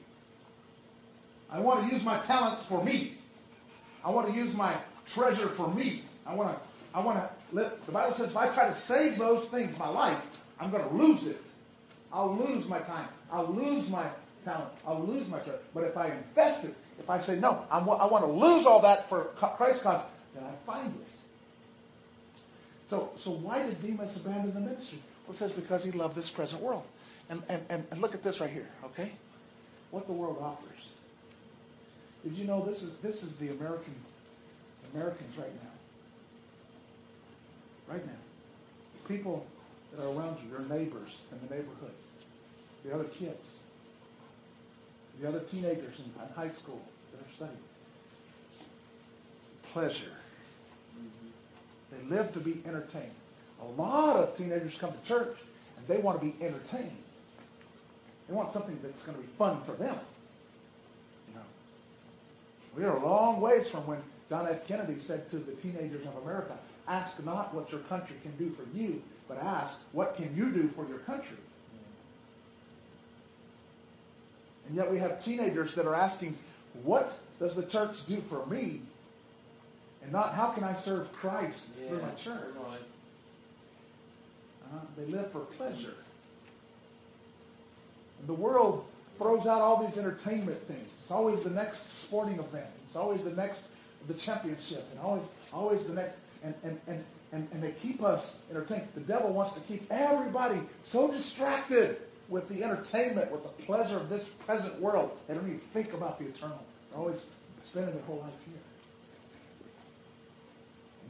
I 1.52 1.60
want 1.60 1.88
to 1.88 1.94
use 1.94 2.04
my 2.04 2.20
talent 2.20 2.60
for 2.68 2.84
me. 2.84 3.16
I 4.04 4.10
want 4.10 4.28
to 4.28 4.34
use 4.34 4.56
my 4.56 4.76
treasure 5.14 5.50
for 5.50 5.74
me. 5.74 6.04
I 6.26 6.34
want 6.34 6.56
to, 6.56 6.62
I 6.94 7.00
want 7.02 7.20
to 7.20 7.30
let, 7.52 7.86
the 7.86 7.92
Bible 7.92 8.16
says 8.16 8.32
if 8.32 8.38
I 8.38 8.50
try 8.50 8.68
to 8.68 8.76
save 8.76 9.18
those 9.18 9.46
things, 9.46 9.78
my 9.78 9.88
life, 9.88 10.22
I'm 10.60 10.72
going 10.72 10.88
to 10.88 10.96
lose 10.96 11.28
it. 11.28 11.42
I'll 12.12 12.36
lose 12.36 12.68
my 12.68 12.80
time. 12.80 13.08
I'll 13.32 13.52
lose 13.52 13.90
my 13.90 14.06
talent. 14.46 14.72
I'll 14.86 15.04
lose 15.04 15.30
my 15.30 15.40
treasure. 15.40 15.60
But 15.74 15.84
if 15.86 15.98
I 15.98 16.08
invest 16.08 16.64
it, 16.66 16.76
if 17.00 17.10
I 17.10 17.22
say, 17.22 17.40
no, 17.40 17.66
I'm, 17.72 17.84
I 17.84 18.06
want 18.06 18.26
to 18.26 18.32
lose 18.32 18.66
all 18.66 18.82
that 18.82 19.08
for 19.08 19.26
Christ's 19.58 19.84
cause, 19.84 20.02
then 20.36 20.44
I 20.44 20.72
find 20.72 20.88
it. 20.88 21.08
So, 22.90 23.12
so 23.20 23.32
why 23.32 23.64
did 23.64 23.82
Demas 23.82 24.18
abandon 24.18 24.54
the 24.54 24.60
ministry? 24.60 25.00
Well, 25.28 25.36
it 25.36 25.40
says 25.40 25.52
because 25.52 25.84
he 25.84 25.92
loved 25.92 26.16
this 26.16 26.30
present 26.30 26.62
world. 26.62 26.84
And, 27.30 27.44
and, 27.48 27.64
and, 27.70 27.86
and 27.92 28.02
look 28.02 28.16
at 28.16 28.24
this 28.24 28.40
right 28.40 28.50
here, 28.50 28.68
okay? 28.86 29.12
What 29.92 30.08
the 30.08 30.14
world 30.14 30.38
offers. 30.42 30.88
Did 32.24 32.34
you 32.34 32.46
know 32.46 32.66
this 32.66 32.82
is, 32.82 32.96
this 32.98 33.22
is 33.24 33.36
the 33.36 33.50
American 33.50 33.94
Americans 34.94 35.38
right 35.38 35.54
now. 35.64 35.70
Right 37.94 38.06
now. 38.06 38.14
The 39.02 39.14
people 39.14 39.46
that 39.92 40.04
are 40.04 40.10
around 40.10 40.38
you, 40.44 40.50
your 40.52 40.62
neighbors 40.62 41.18
in 41.32 41.48
the 41.48 41.56
neighborhood, 41.56 41.94
the 42.86 42.94
other 42.94 43.06
kids, 43.06 43.46
the 45.20 45.28
other 45.28 45.40
teenagers 45.42 46.00
in, 46.00 46.06
in 46.06 46.34
high 46.36 46.54
school 46.54 46.82
that 47.12 47.20
are 47.20 47.36
studying. 47.36 47.58
Pleasure. 49.74 50.14
They 51.92 52.16
live 52.16 52.34
to 52.34 52.40
be 52.40 52.62
entertained. 52.66 53.12
A 53.62 53.82
lot 53.82 54.16
of 54.16 54.38
teenagers 54.38 54.78
come 54.80 54.92
to 54.92 55.08
church 55.08 55.38
and 55.78 55.88
they 55.88 55.98
want 55.98 56.20
to 56.20 56.26
be 56.26 56.34
entertained. 56.44 56.98
They 58.28 58.36
want 58.36 58.54
something 58.54 58.80
that's 58.84 59.02
going 59.04 59.18
to 59.18 59.24
be 59.24 59.30
fun 59.38 59.62
for 59.66 59.72
them. 59.74 59.98
You 61.28 61.36
know, 61.36 61.42
we 62.78 62.84
are 62.84 62.96
a 62.96 63.06
long 63.06 63.42
ways 63.42 63.68
from 63.68 63.86
when 63.88 64.00
John 64.30 64.48
F. 64.48 64.68
Kennedy 64.68 65.00
said 65.00 65.30
to 65.32 65.38
the 65.38 65.54
teenagers 65.54 66.06
of 66.06 66.16
America, 66.24 66.58
ask 66.88 67.24
not 67.26 67.54
what 67.54 67.72
your 67.72 67.82
country 67.82 68.16
can 68.22 68.36
do 68.38 68.56
for 68.56 68.78
you, 68.78 69.02
but 69.28 69.38
ask 69.42 69.78
what 69.92 70.16
can 70.16 70.36
you 70.36 70.52
do 70.52 70.70
for 70.70 70.88
your 70.88 71.00
country. 71.00 71.38
And 74.68 74.76
yet 74.78 74.92
we 74.92 75.00
have 75.00 75.24
teenagers 75.26 75.74
that 75.76 75.86
are 75.88 75.96
asking, 75.96 76.38
what 76.84 77.18
does 77.40 77.56
the 77.56 77.64
church 77.64 78.06
do 78.08 78.22
for 78.30 78.46
me? 78.46 78.82
And 80.04 80.12
not 80.12 80.36
how 80.36 80.50
can 80.50 80.64
I 80.64 80.76
serve 80.76 81.12
Christ 81.14 81.68
yeah, 81.82 81.90
through 81.90 82.02
my 82.02 82.12
church? 82.12 82.54
Uh, 84.64 84.78
they 84.96 85.06
live 85.06 85.32
for 85.32 85.40
pleasure. 85.40 85.96
And 88.20 88.28
the 88.28 88.34
world 88.34 88.86
throws 89.18 89.48
out 89.48 89.62
all 89.62 89.84
these 89.86 89.98
entertainment 89.98 90.62
things. 90.68 90.88
It's 91.02 91.12
always 91.12 91.44
the 91.44 91.50
next 91.50 92.04
sporting 92.04 92.38
event. 92.40 92.68
It's 92.88 92.96
always 92.96 93.24
the 93.24 93.32
next 93.32 93.64
the 94.08 94.14
championship 94.16 94.88
and 94.92 95.00
always 95.00 95.28
always 95.54 95.86
the 95.86 95.94
next 95.94 96.18
and 96.44 96.54
and, 96.64 96.80
and, 96.88 97.04
and, 97.32 97.48
and 97.52 97.62
they 97.62 97.72
keep 97.72 98.04
us 98.04 98.36
entertained. 98.50 98.88
The 98.96 99.02
devil 99.02 99.32
wants 99.32 99.54
to 99.54 99.60
keep 99.62 99.92
everybody 99.92 100.60
so 100.84 101.12
distracted 101.12 102.02
with 102.30 102.48
the 102.48 102.64
entertainment, 102.64 103.32
with 103.32 103.44
the 103.44 103.64
pleasure 103.64 103.98
of 103.98 104.10
this 104.10 104.30
present 104.30 104.80
world. 104.80 105.18
They 105.28 105.34
don't 105.34 105.48
even 105.48 105.60
think 105.74 105.94
about 105.94 106.20
the 106.20 106.26
eternal. 106.26 106.64
They're 106.90 107.00
always 107.00 107.28
spending 107.64 107.94
their 107.94 108.04
whole 108.04 108.20
life 108.20 108.32
here. 108.46 108.60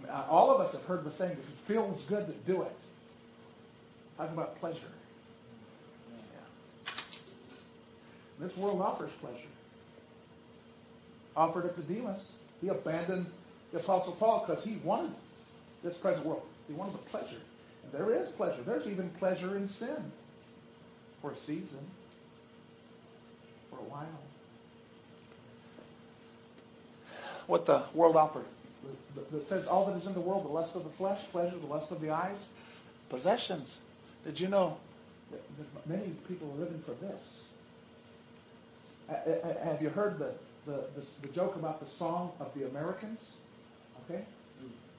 Uh, 0.10 0.24
all 0.30 0.50
of 0.50 0.62
us 0.62 0.72
have 0.72 0.84
heard 0.86 1.04
the 1.04 1.12
saying, 1.12 1.34
if 1.34 1.40
it 1.40 1.74
feels 1.74 2.04
good 2.04 2.26
to 2.28 2.34
do 2.52 2.62
it. 2.62 2.76
Talking 4.18 4.34
about 4.34 4.60
pleasure. 4.60 4.80
Yeah. 6.12 6.94
This 8.40 8.56
world 8.58 8.82
offers 8.82 9.12
pleasure. 9.22 9.38
Offered 11.36 11.66
it 11.66 11.76
to 11.76 11.82
Demas. 11.82 12.22
He 12.62 12.68
abandoned 12.68 13.26
the 13.72 13.80
Apostle 13.80 14.14
Paul 14.14 14.46
because 14.46 14.64
he 14.64 14.78
wanted 14.84 15.12
this 15.84 15.98
present 15.98 16.26
world. 16.26 16.44
He 16.68 16.74
wanted 16.74 16.94
the 16.94 17.10
pleasure. 17.10 17.42
And 17.84 17.92
there 17.92 18.14
is 18.14 18.30
pleasure. 18.32 18.62
There's 18.66 18.88
even 18.88 19.10
pleasure 19.12 19.56
in 19.56 19.70
sin 19.70 20.12
for 21.22 21.32
a 21.32 21.38
season, 21.38 21.86
for 23.70 23.78
a 23.78 23.84
while. 23.84 24.08
What 27.48 27.66
the 27.66 27.84
world 27.94 28.16
offered. 28.16 28.46
That 29.32 29.48
says 29.48 29.68
all 29.68 29.86
that 29.88 29.98
is 29.98 30.08
in 30.08 30.14
the 30.14 30.20
world, 30.20 30.46
the 30.46 30.50
lust 30.50 30.76
of 30.76 30.84
the 30.84 30.90
flesh, 30.92 31.20
pleasure, 31.32 31.58
the 31.58 31.68
lust 31.68 31.92
of 31.92 32.00
the 32.00 32.12
eyes, 32.12 32.38
possessions. 33.10 33.80
Did 34.24 34.40
you 34.40 34.48
know 34.48 34.78
that 35.32 35.42
many 35.88 36.14
people 36.28 36.52
are 36.56 36.60
living 36.60 36.82
for 36.86 36.94
this? 37.06 37.20
Have 39.64 39.82
you 39.82 39.90
heard 39.90 40.20
the 40.20 40.32
the, 40.70 41.02
the, 41.02 41.28
the 41.28 41.34
joke 41.34 41.56
about 41.56 41.84
the 41.84 41.90
song 41.90 42.32
of 42.40 42.54
the 42.54 42.68
Americans. 42.68 43.20
Okay? 44.04 44.24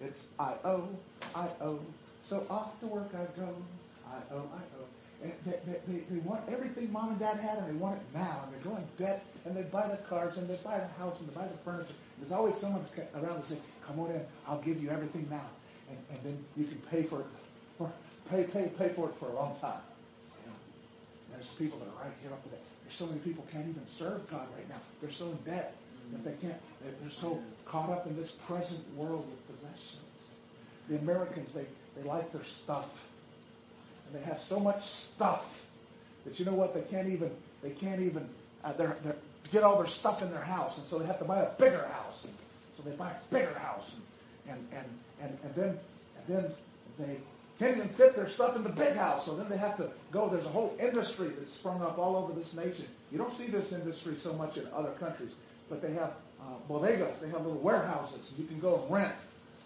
It's 0.01 0.27
I 0.39 0.55
owe, 0.65 0.89
I 1.35 1.49
owe. 1.61 1.81
So 2.25 2.47
off 2.51 2.79
to 2.81 2.87
work 2.87 3.11
I 3.15 3.25
go. 3.39 3.55
I 4.09 4.35
owe, 4.35 4.39
I 4.39 4.63
owe. 4.79 4.87
And 5.23 5.33
they, 5.45 5.61
they, 5.87 5.99
they, 6.11 6.19
want 6.21 6.41
everything 6.49 6.91
mom 6.91 7.11
and 7.11 7.19
dad 7.19 7.39
had, 7.41 7.59
and 7.59 7.69
they 7.69 7.79
want 7.79 8.01
it 8.01 8.07
now. 8.15 8.45
And 8.45 8.55
they 8.55 8.69
go 8.69 8.77
in 8.77 8.85
debt, 8.99 9.23
and 9.45 9.55
they 9.55 9.63
buy 9.63 9.87
the 9.87 9.99
cars, 10.09 10.39
and 10.39 10.49
they 10.49 10.57
buy 10.65 10.79
the 10.79 11.03
house, 11.03 11.21
and 11.21 11.29
they 11.29 11.35
buy 11.35 11.47
the 11.47 11.59
furniture. 11.59 11.93
There's 12.19 12.33
always 12.33 12.57
someone 12.57 12.85
around 13.15 13.43
to 13.43 13.49
say, 13.49 13.59
"Come 13.87 14.01
on 14.01 14.11
in, 14.11 14.23
I'll 14.49 14.63
give 14.63 14.83
you 14.83 14.89
everything 14.89 15.29
now," 15.31 15.51
and, 15.91 15.99
and 16.11 16.19
then 16.25 16.45
you 16.57 16.65
can 16.65 16.81
pay 16.91 17.03
for 17.03 17.21
it, 17.21 17.27
for, 17.77 17.93
pay 18.31 18.45
pay 18.45 18.69
pay 18.79 18.89
for 18.89 19.11
it 19.11 19.15
for 19.21 19.29
a 19.29 19.35
long 19.35 19.57
time. 19.61 19.83
You? 20.47 20.53
There's 21.33 21.49
people 21.59 21.79
that 21.81 21.89
are 21.89 22.05
right 22.05 22.17
here 22.23 22.33
up 22.33 22.43
there. 22.51 22.70
There's 22.91 22.99
so 22.99 23.07
many 23.07 23.21
people 23.21 23.47
can't 23.53 23.69
even 23.69 23.87
serve 23.87 24.29
God 24.29 24.49
right 24.57 24.69
now. 24.69 24.81
They're 25.01 25.13
so 25.13 25.27
in 25.27 25.37
debt 25.49 25.77
that 26.11 26.25
they 26.25 26.33
can't. 26.45 26.61
They're 26.83 27.11
so 27.21 27.41
caught 27.65 27.89
up 27.89 28.09
in 28.09 28.17
this 28.17 28.33
present 28.33 28.85
world 28.97 29.25
with 29.31 29.57
possessions. 29.57 30.03
The 30.89 30.99
Americans, 30.99 31.55
they, 31.55 31.67
they 31.97 32.03
like 32.03 32.33
their 32.33 32.43
stuff. 32.43 32.91
And 34.07 34.21
they 34.21 34.27
have 34.27 34.43
so 34.43 34.59
much 34.59 34.89
stuff 34.89 35.45
that 36.25 36.41
you 36.41 36.45
know 36.45 36.55
what? 36.55 36.75
They 36.75 36.81
can't 36.81 37.09
even, 37.09 37.31
they 37.63 37.71
can't 37.71 38.01
even, 38.01 38.29
uh, 38.65 38.73
they're, 38.73 38.97
they're, 39.05 39.15
get 39.53 39.63
all 39.63 39.79
their 39.79 39.87
stuff 39.87 40.21
in 40.21 40.33
their 40.33 40.43
house. 40.43 40.77
And 40.77 40.89
so 40.89 40.99
they 40.99 41.07
have 41.07 41.21
to 41.21 41.25
buy 41.25 41.43
a 41.43 41.51
bigger 41.51 41.87
house. 41.93 42.25
And 42.25 42.35
so 42.77 42.83
they 42.83 42.97
buy 42.97 43.13
a 43.13 43.33
bigger 43.33 43.57
house. 43.61 43.95
And, 44.49 44.67
and, 44.73 44.87
and, 45.23 45.39
and, 45.45 45.55
then, 45.55 45.69
and 45.69 46.27
then 46.27 46.53
they 46.99 47.19
can't 47.61 47.77
even 47.77 47.91
fit 47.91 48.17
their 48.17 48.29
stuff 48.29 48.57
in 48.57 48.63
the 48.63 48.71
big 48.71 48.97
house. 48.97 49.27
So 49.27 49.37
then 49.37 49.47
they 49.51 49.59
have 49.59 49.77
to 49.77 49.91
go. 50.11 50.31
There's 50.31 50.47
a 50.47 50.49
whole 50.49 50.75
industry 50.81 51.29
that's 51.39 51.53
sprung 51.53 51.83
up 51.83 51.99
all 51.99 52.17
over 52.17 52.33
this 52.33 52.55
nation. 52.55 52.87
You 53.13 53.19
don't 53.19 53.37
see 53.37 53.49
this 53.49 53.73
industry 53.73 54.17
so 54.19 54.33
much 54.33 54.57
in 54.57 54.67
other 54.75 54.93
countries, 54.93 55.33
but 55.69 55.83
they 55.83 55.93
have 55.93 56.15
uh, 56.41 56.55
bodegas. 56.71 57.21
They 57.21 57.29
have 57.29 57.45
little 57.45 57.61
warehouses. 57.61 58.33
You 58.39 58.47
can 58.47 58.59
go 58.61 58.81
and 58.83 58.91
rent 58.91 59.13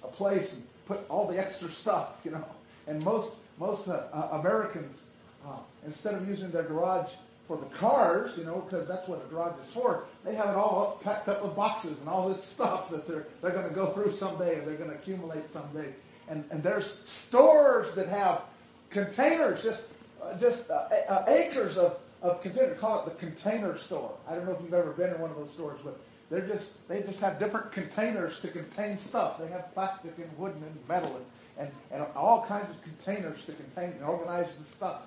a 0.03 0.09
place 0.09 0.55
and 0.55 0.67
put 0.87 1.09
all 1.09 1.29
the 1.29 1.39
extra 1.39 1.71
stuff, 1.71 2.15
you 2.25 2.33
know. 2.33 2.45
And 2.89 3.03
most 3.05 3.33
most 3.61 3.87
uh, 3.87 4.03
uh, 4.13 4.41
Americans, 4.41 5.03
uh, 5.47 5.59
instead 5.87 6.15
of 6.15 6.29
using 6.29 6.51
their 6.51 6.65
garage 6.65 7.13
for 7.47 7.57
the 7.57 7.67
cars, 7.77 8.37
you 8.37 8.43
know, 8.43 8.67
because 8.69 8.89
that's 8.89 9.07
what 9.07 9.25
a 9.25 9.33
garage 9.33 9.55
is 9.65 9.73
for, 9.73 10.07
they 10.25 10.35
have 10.35 10.49
it 10.49 10.57
all 10.57 10.99
packed 11.05 11.29
up 11.29 11.45
with 11.45 11.55
boxes 11.55 11.97
and 12.01 12.09
all 12.09 12.29
this 12.29 12.43
stuff 12.55 12.91
that 12.91 13.07
they're 13.07 13.29
they're 13.41 13.53
going 13.53 13.69
to 13.69 13.75
go 13.75 13.93
through 13.93 14.17
someday 14.17 14.59
and 14.59 14.67
they're 14.67 14.75
going 14.75 14.91
to 14.91 14.97
accumulate 14.97 15.49
someday 15.53 15.95
and, 16.29 16.45
and 16.51 16.63
there's 16.63 16.99
stores 17.07 17.95
that 17.95 18.09
have 18.09 18.43
containers, 18.91 19.63
just 19.63 19.85
uh, 20.23 20.37
just 20.39 20.71
uh, 20.71 20.89
uh, 21.09 21.25
acres 21.29 21.77
of, 21.77 21.99
of 22.23 22.43
containers. 22.43 22.79
Call 22.79 23.01
it 23.01 23.05
the 23.05 23.27
container 23.27 23.77
store. 23.79 24.13
I 24.29 24.35
don't 24.35 24.47
know 24.47 24.53
if 24.53 24.63
you've 24.63 24.75
ever 24.75 24.93
been 24.93 25.13
in 25.13 25.21
one 25.21 25.31
of 25.31 25.37
those 25.37 25.53
stores, 25.53 25.81
but 25.85 25.99
they're 26.31 26.47
just 26.47 26.71
they 26.89 27.03
just 27.03 27.21
have 27.21 27.39
different 27.39 27.73
containers 27.73 28.41
to 28.41 28.49
contain 28.49 28.99
stuff. 28.99 29.39
They 29.39 29.49
have 29.49 29.73
plastic 29.75 30.13
and 30.19 30.39
wooden 30.39 30.63
and 30.63 30.89
metal 30.89 31.15
and, 31.17 31.67
and, 31.67 31.71
and 31.93 32.07
all 32.17 32.45
kinds 32.47 32.71
of 32.71 32.83
containers 32.83 33.45
to 33.45 33.53
contain 33.53 33.91
and 33.91 34.05
organize 34.05 34.55
the 34.57 34.65
stuff. 34.65 35.03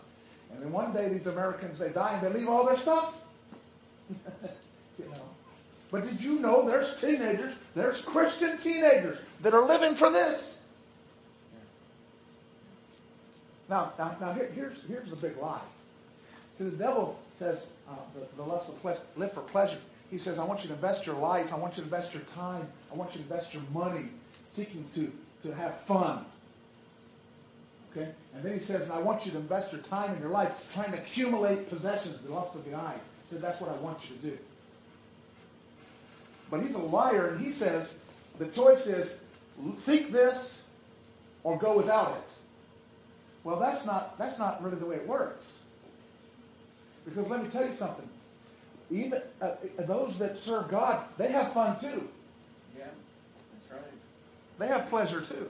And 0.51 0.62
then 0.62 0.71
one 0.71 0.93
day 0.93 1.10
these 1.10 1.27
Americans 1.27 1.80
they 1.80 1.89
die 1.89 2.13
and 2.13 2.25
they 2.25 2.39
leave 2.39 2.49
all 2.49 2.65
their 2.65 2.77
stuff. 2.77 3.13
you 4.10 5.06
know. 5.06 5.21
But 5.89 6.06
did 6.06 6.21
you 6.21 6.39
know 6.39 6.67
there's 6.67 6.99
teenagers, 6.99 7.53
there's 7.75 8.01
Christian 8.01 8.58
teenagers 8.58 9.19
that 9.41 9.53
are 9.53 9.65
living 9.65 9.95
for 9.95 10.10
this? 10.10 10.56
Now, 13.69 13.93
now, 13.97 14.15
now 14.19 14.34
here, 14.34 14.49
here's, 14.53 14.77
here's 14.88 15.10
the 15.10 15.15
big 15.15 15.38
lie. 15.38 15.62
See, 16.58 16.65
the 16.65 16.71
devil 16.71 17.19
says, 17.38 17.65
uh, 17.89 17.95
the, 18.15 18.25
the 18.36 18.43
lust 18.43 18.69
of 18.69 18.77
flesh, 18.80 18.97
live 19.15 19.34
for 19.34 19.41
pleasure. 19.41 19.77
He 20.10 20.17
says, 20.17 20.39
I 20.39 20.43
want 20.43 20.62
you 20.62 20.69
to 20.69 20.73
invest 20.73 21.06
your 21.06 21.15
life. 21.15 21.51
I 21.51 21.58
want 21.58 21.75
you 21.75 21.84
to 21.84 21.88
invest 21.93 22.13
your 22.13 22.23
time. 22.34 22.67
I 22.91 22.95
want 22.95 23.13
you 23.13 23.21
to 23.21 23.23
invest 23.23 23.53
your 23.53 23.63
money 23.73 24.06
seeking 24.56 24.86
to, 24.95 25.12
to 25.43 25.53
have 25.53 25.82
fun. 25.82 26.25
Okay? 27.91 28.10
And 28.34 28.43
then 28.43 28.53
he 28.53 28.60
says, 28.60 28.89
I 28.89 28.99
want 28.99 29.25
you 29.25 29.32
to 29.34 29.38
invest 29.38 29.71
your 29.73 29.82
time 29.82 30.12
and 30.12 30.19
your 30.21 30.30
life 30.30 30.51
trying 30.73 30.91
to 30.91 30.97
accumulate 30.97 31.69
possessions, 31.69 32.21
the 32.21 32.32
lust 32.32 32.56
of 32.56 32.65
the 32.65 32.73
eyes. 32.73 32.99
He 33.27 33.36
said, 33.36 33.43
that's 33.43 33.60
what 33.60 33.69
I 33.69 33.75
want 33.75 33.99
you 34.10 34.15
to 34.15 34.21
do. 34.21 34.38
But 36.49 36.62
he's 36.62 36.75
a 36.75 36.80
liar, 36.80 37.32
and 37.32 37.45
he 37.45 37.51
says, 37.51 37.95
the 38.39 38.45
choice 38.47 38.88
is 38.88 39.15
seek 39.77 40.12
this 40.12 40.62
or 41.43 41.58
go 41.58 41.75
without 41.75 42.12
it. 42.12 42.37
Well, 43.47 43.62
that's 43.62 43.86
not, 43.86 44.17
that's 44.17 44.38
not 44.38 44.62
really 44.62 44.75
the 44.75 44.86
way 44.86 44.97
it 44.97 45.07
works. 45.07 45.45
Because 47.05 47.29
let 47.29 47.41
me 47.41 47.47
tell 47.47 47.65
you 47.65 47.73
something. 47.73 48.10
Even 48.91 49.21
uh, 49.41 49.51
those 49.79 50.17
that 50.17 50.38
serve 50.38 50.69
God, 50.69 51.05
they 51.17 51.31
have 51.31 51.53
fun 51.53 51.79
too. 51.79 52.10
Yeah, 52.77 52.88
that's 53.53 53.71
right. 53.71 53.91
They 54.60 54.67
have 54.67 54.89
pleasure 54.89 55.21
too. 55.21 55.49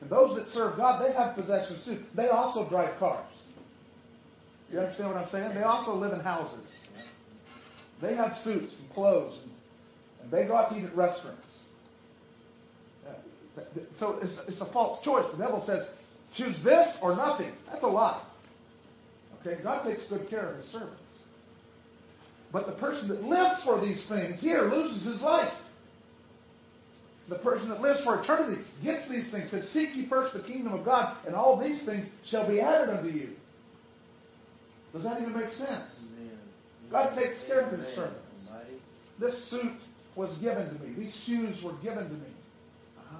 And 0.00 0.08
those 0.08 0.36
that 0.36 0.48
serve 0.48 0.78
God, 0.78 1.04
they 1.04 1.12
have 1.12 1.34
possessions 1.34 1.84
too. 1.84 2.02
They 2.14 2.28
also 2.28 2.64
drive 2.64 2.98
cars. 2.98 3.26
You 4.72 4.78
understand 4.80 5.10
what 5.10 5.22
I'm 5.22 5.28
saying? 5.28 5.52
They 5.54 5.64
also 5.64 5.94
live 5.96 6.14
in 6.14 6.20
houses. 6.20 6.64
They 8.00 8.14
have 8.14 8.38
suits 8.38 8.80
and 8.80 8.90
clothes, 8.94 9.40
and, 10.22 10.30
they 10.30 10.44
go 10.44 10.56
out 10.56 10.70
to 10.70 10.78
eat 10.78 10.84
at 10.84 10.96
restaurants. 10.96 11.46
Uh, 13.06 13.60
so 13.98 14.18
it's, 14.22 14.40
it's 14.48 14.62
a 14.62 14.66
false 14.66 15.02
choice. 15.02 15.30
The 15.32 15.36
devil 15.36 15.62
says, 15.62 15.88
choose 16.34 16.58
this 16.60 16.98
or 17.02 17.16
nothing. 17.16 17.52
That's 17.70 17.82
a 17.82 17.88
lie. 17.88 18.20
Okay, 19.40 19.60
God 19.62 19.84
takes 19.84 20.06
good 20.06 20.28
care 20.28 20.50
of 20.50 20.56
his 20.56 20.66
servants. 20.66 21.02
But 22.50 22.66
the 22.66 22.72
person 22.72 23.08
that 23.08 23.24
lives 23.24 23.62
for 23.62 23.78
these 23.80 24.06
things 24.06 24.40
here 24.40 24.62
loses 24.62 25.04
his 25.04 25.22
life. 25.22 25.54
The 27.28 27.36
person 27.36 27.68
that 27.68 27.82
lives 27.82 28.00
for 28.00 28.20
eternity 28.20 28.62
gets 28.82 29.06
these 29.06 29.30
things. 29.30 29.50
Said, 29.50 29.66
Seek 29.66 29.94
ye 29.94 30.06
first 30.06 30.32
the 30.32 30.40
kingdom 30.40 30.72
of 30.72 30.84
God, 30.84 31.14
and 31.26 31.34
all 31.34 31.56
these 31.56 31.82
things 31.82 32.08
shall 32.24 32.46
be 32.46 32.60
added 32.60 32.88
unto 32.88 33.10
you. 33.10 33.36
Does 34.94 35.02
that 35.04 35.20
even 35.20 35.36
make 35.36 35.52
sense? 35.52 36.00
Amen. 36.16 36.38
God 36.90 37.14
takes 37.14 37.42
care 37.42 37.60
of 37.60 37.78
his 37.78 37.86
servants. 37.88 38.20
This 39.18 39.44
suit 39.44 39.74
was 40.14 40.36
given 40.38 40.68
to 40.68 40.84
me. 40.84 40.94
These 40.94 41.16
shoes 41.16 41.62
were 41.62 41.72
given 41.74 42.04
to 42.04 42.14
me. 42.14 42.30
Uh-huh. 42.98 43.16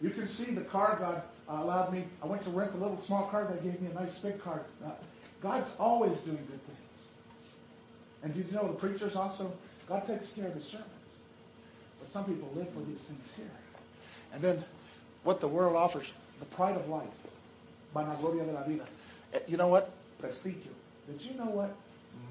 You 0.00 0.10
can 0.10 0.28
see 0.28 0.52
the 0.52 0.62
car 0.62 0.96
God 1.00 1.22
uh, 1.48 1.52
allowed 1.62 1.92
me. 1.92 2.04
I 2.22 2.26
went 2.26 2.42
to 2.44 2.50
rent 2.50 2.72
a 2.74 2.78
little 2.78 3.00
small 3.00 3.26
car. 3.26 3.44
that 3.44 3.62
gave 3.62 3.80
me 3.80 3.90
a 3.90 3.94
nice 3.94 4.18
big 4.18 4.42
car. 4.42 4.62
Uh, 4.84 4.90
God's 5.42 5.70
always 5.78 6.18
doing 6.20 6.36
good 6.38 6.66
things. 6.66 7.08
And 8.22 8.34
did 8.34 8.46
you 8.46 8.52
know 8.52 8.66
the 8.68 8.74
preachers 8.74 9.16
also? 9.16 9.52
God 9.88 10.06
takes 10.06 10.30
care 10.30 10.46
of 10.46 10.54
his 10.54 10.64
servants. 10.64 10.90
But 12.00 12.12
some 12.12 12.24
people 12.24 12.50
live 12.54 12.68
for 12.70 12.80
these 12.80 13.00
things 13.00 13.28
here. 13.36 13.50
And 14.32 14.42
then 14.42 14.64
what 15.22 15.40
the 15.40 15.48
world 15.48 15.76
offers, 15.76 16.10
the 16.40 16.46
pride 16.46 16.76
of 16.76 16.88
life. 16.88 17.08
De 17.94 18.00
la 18.00 18.62
vida. 18.64 18.84
Eh, 19.32 19.38
You 19.46 19.56
know 19.56 19.68
what? 19.68 19.92
Prestigio. 20.20 20.72
Did 21.06 21.20
you 21.20 21.34
know 21.34 21.44
what? 21.50 21.76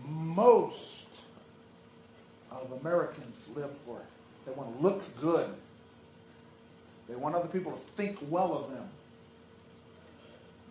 Most 0.06 1.08
of 2.52 2.71
Americans 2.82 3.36
live 3.56 3.69
for 3.86 3.99
it. 3.99 4.06
They 4.45 4.52
want 4.52 4.76
to 4.76 4.84
look 4.84 5.21
good. 5.21 5.49
They 7.08 7.15
want 7.15 7.36
other 7.36 7.47
people 7.47 7.71
to 7.71 7.78
think 7.95 8.17
well 8.30 8.54
of 8.54 8.71
them. 8.71 8.89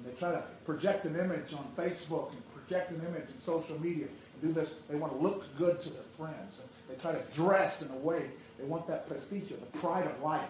And 0.03 0.13
they 0.13 0.19
try 0.19 0.33
to 0.33 0.43
project 0.65 1.05
an 1.05 1.19
image 1.19 1.55
on 1.55 1.67
Facebook 1.77 2.33
and 2.33 2.41
project 2.55 2.91
an 2.91 3.01
image 3.07 3.29
in 3.29 3.43
social 3.43 3.81
media 3.81 4.07
and 4.07 4.43
do 4.43 4.61
this. 4.61 4.75
They 4.89 4.97
want 4.97 5.13
to 5.13 5.19
look 5.19 5.45
good 5.57 5.81
to 5.83 5.91
their 5.91 6.03
friends. 6.17 6.59
And 6.59 6.69
they 6.89 7.01
try 7.01 7.13
to 7.13 7.23
dress 7.35 7.83
in 7.83 7.91
a 7.93 7.99
way. 7.99 8.31
They 8.59 8.65
want 8.65 8.87
that 8.89 9.09
prestige, 9.09 9.51
the 9.51 9.79
pride 9.79 10.07
of 10.07 10.21
life. 10.23 10.49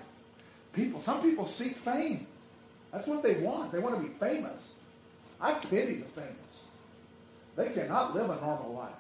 People, 0.72 1.02
some 1.02 1.22
people 1.22 1.46
seek 1.46 1.76
fame. 1.78 2.26
That's 2.92 3.06
what 3.06 3.22
they 3.22 3.40
want. 3.40 3.72
They 3.72 3.78
want 3.78 3.96
to 3.96 4.02
be 4.02 4.14
famous. 4.18 4.72
I 5.40 5.54
pity 5.54 5.96
the 5.96 6.20
famous. 6.20 6.36
They 7.56 7.70
cannot 7.70 8.14
live 8.14 8.30
a 8.30 8.36
normal 8.36 8.72
life. 8.72 8.92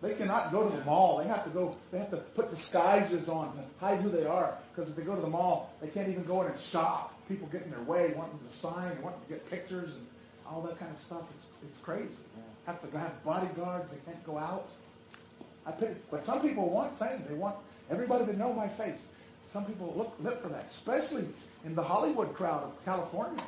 They 0.00 0.14
cannot 0.14 0.50
go 0.50 0.68
to 0.68 0.76
the 0.76 0.84
mall. 0.84 1.18
They 1.18 1.28
have 1.28 1.44
to 1.44 1.50
go. 1.50 1.76
They 1.90 1.98
have 1.98 2.10
to 2.10 2.16
put 2.16 2.50
disguises 2.50 3.28
on 3.28 3.52
hide 3.80 4.00
who 4.00 4.10
they 4.10 4.24
are. 4.24 4.56
Because 4.74 4.90
if 4.90 4.96
they 4.96 5.02
go 5.02 5.14
to 5.14 5.20
the 5.20 5.28
mall, 5.28 5.72
they 5.80 5.88
can't 5.88 6.08
even 6.08 6.24
go 6.24 6.42
in 6.42 6.50
and 6.50 6.60
shop. 6.60 7.11
People 7.28 7.48
get 7.48 7.62
in 7.62 7.70
their 7.70 7.82
way, 7.82 8.12
wanting 8.16 8.38
to 8.50 8.56
sign, 8.56 9.00
wanting 9.02 9.20
to 9.22 9.28
get 9.28 9.48
pictures, 9.48 9.94
and 9.94 10.06
all 10.48 10.60
that 10.62 10.78
kind 10.78 10.94
of 10.94 11.00
stuff. 11.00 11.22
It's 11.36 11.46
it's 11.62 11.80
crazy. 11.80 12.08
Have 12.66 12.80
to 12.82 12.98
have 12.98 13.24
bodyguards. 13.24 13.86
They 13.90 14.12
can't 14.12 14.24
go 14.24 14.38
out. 14.38 14.68
I 15.66 15.72
pity. 15.72 15.94
But 16.10 16.24
some 16.26 16.40
people 16.40 16.68
want 16.68 16.98
fame. 16.98 17.24
They 17.28 17.34
want 17.34 17.56
everybody 17.90 18.26
to 18.26 18.36
know 18.36 18.52
my 18.52 18.68
face. 18.68 19.00
Some 19.52 19.64
people 19.64 19.94
look 19.96 20.14
look 20.22 20.42
for 20.42 20.48
that, 20.48 20.66
especially 20.70 21.26
in 21.64 21.74
the 21.74 21.82
Hollywood 21.82 22.34
crowd 22.34 22.64
of 22.64 22.84
California. 22.84 23.42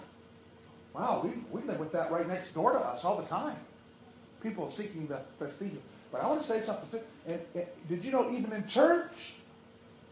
Wow, 0.95 1.23
we 1.25 1.31
we 1.51 1.67
live 1.67 1.81
with 1.81 1.93
that 1.93 2.11
right 2.11 2.27
next 2.29 2.53
door 2.55 2.73
to 2.73 2.79
us 2.79 3.05
all 3.05 3.17
the 3.17 3.27
time. 3.27 3.57
People 4.43 4.71
seeking 4.71 5.07
the 5.07 5.21
prestige. 5.39 5.73
But 6.13 6.23
I 6.23 6.29
want 6.29 6.43
to 6.43 6.47
say 6.47 6.63
something. 6.63 6.89
Too. 6.91 7.05
And, 7.27 7.41
and 7.55 7.67
did 7.89 8.05
you 8.05 8.13
know 8.13 8.31
even 8.31 8.53
in 8.53 8.67
church, 8.69 9.11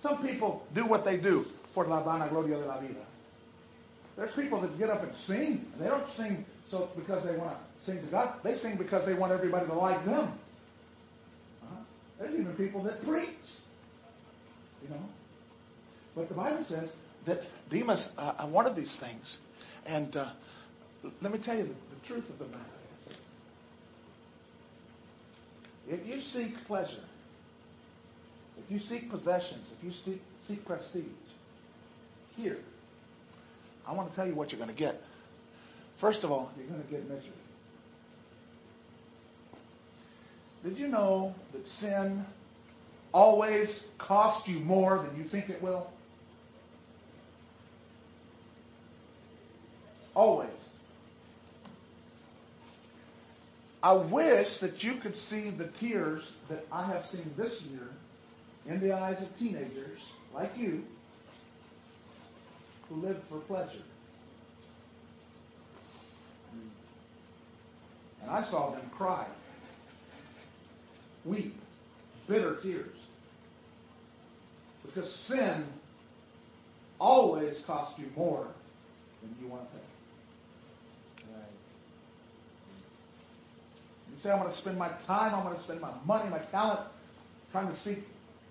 some 0.03 0.19
people 0.19 0.67
do 0.75 0.85
what 0.85 1.05
they 1.05 1.17
do 1.17 1.47
for 1.73 1.87
la 1.87 2.03
vana 2.03 2.29
gloria 2.29 2.59
de 2.59 2.67
la 2.67 2.79
vida. 2.81 3.01
There's 4.17 4.35
people 4.35 4.61
that 4.61 4.79
get 4.79 4.91
up 4.91 5.03
and 5.03 5.15
sing. 5.17 5.67
They 5.79 5.89
don't 5.89 6.09
sing 6.09 6.45
so 6.69 6.91
because 6.97 7.25
they 7.25 7.37
want 7.37 7.51
to 7.51 7.87
sing 7.87 8.01
to 8.01 8.07
God. 8.07 8.35
They 8.43 8.55
sing 8.55 8.77
because 8.77 9.07
they 9.07 9.15
want 9.15 9.33
everybody 9.33 9.67
to 9.67 9.75
like 9.75 10.05
them. 10.05 10.33
Uh-huh. 11.63 11.77
There's 12.19 12.35
even 12.35 12.53
people 12.55 12.83
that 12.83 13.05
preach. 13.07 13.29
You 14.83 14.91
know. 14.91 15.09
But 16.15 16.29
the 16.29 16.35
Bible 16.35 16.65
says 16.65 16.95
that 17.25 17.45
Demas 17.71 18.11
uh, 18.19 18.47
wanted 18.49 18.77
these 18.77 18.99
things. 18.99 19.39
And 19.87 20.17
uh, 20.17 20.27
let 21.21 21.33
me 21.33 21.39
tell 21.39 21.57
you 21.57 21.63
the, 21.63 21.69
the 21.69 22.07
truth 22.07 22.29
of 22.29 22.39
the 22.39 22.47
matter. 22.47 22.65
If 25.91 26.07
you 26.07 26.21
seek 26.21 26.65
pleasure, 26.67 27.05
if 28.59 28.71
you 28.71 28.79
seek 28.79 29.11
possessions, 29.11 29.67
if 29.79 29.85
you 29.85 29.93
seek, 29.93 30.23
seek 30.47 30.65
prestige, 30.65 31.05
here, 32.37 32.59
I 33.87 33.93
want 33.93 34.11
to 34.11 34.17
tell 34.17 34.27
you 34.27 34.35
what 34.35 34.53
you're 34.53 34.59
going 34.59 34.71
to 34.71 34.77
get. 34.77 35.03
First 35.97 36.25
of 36.25 36.33
all, 36.33 36.51
you're 36.57 36.67
going 36.67 36.83
to 36.83 36.91
get 36.91 37.09
misery. 37.09 37.33
Did 40.65 40.79
you 40.79 40.89
know 40.89 41.35
that 41.53 41.67
sin 41.67 42.25
always 43.13 43.85
costs 43.99 44.49
you 44.49 44.61
more 44.61 44.99
than 44.99 45.17
you 45.17 45.25
think 45.25 45.49
it 45.51 45.61
will? 45.61 45.91
Always. 50.15 50.49
I 53.83 53.95
wish 53.95 54.59
that 54.59 54.85
you 54.85 54.95
could 54.95 55.17
see 55.17 55.51
the 55.51 55.67
tears 55.67 56.33
that 56.49 56.65
I 56.71 56.85
have 56.85 57.07
seen 57.07 57.35
this 57.37 57.63
year 57.63 57.89
in 58.67 58.81
the 58.81 58.93
eyes 58.93 59.21
of 59.21 59.37
teenagers 59.39 59.99
like 60.33 60.57
you 60.57 60.85
who 62.93 63.07
live 63.07 63.23
for 63.29 63.39
pleasure. 63.39 63.83
And 68.23 68.31
I 68.31 68.45
saw 68.45 68.71
them 68.71 68.89
cry, 68.97 69.27
weep, 71.25 71.57
bitter 72.29 72.57
tears. 72.57 72.97
Because 74.85 75.13
sin 75.13 75.65
always 76.99 77.61
costs 77.61 77.99
you 77.99 78.07
more 78.17 78.47
than 79.23 79.35
you 79.41 79.49
want 79.49 79.69
to 79.73 79.79
pay. 79.79 79.85
You 84.11 84.23
say, 84.23 84.31
I'm 84.31 84.39
going 84.39 84.53
to 84.53 84.57
spend 84.57 84.79
my 84.79 84.89
time, 85.07 85.35
I'm 85.35 85.43
going 85.43 85.57
to 85.57 85.63
spend 85.63 85.81
my 85.81 85.91
money, 86.05 86.29
my 86.29 86.39
talent, 86.39 86.81
trying 87.51 87.69
to 87.69 87.77
seek 87.77 88.05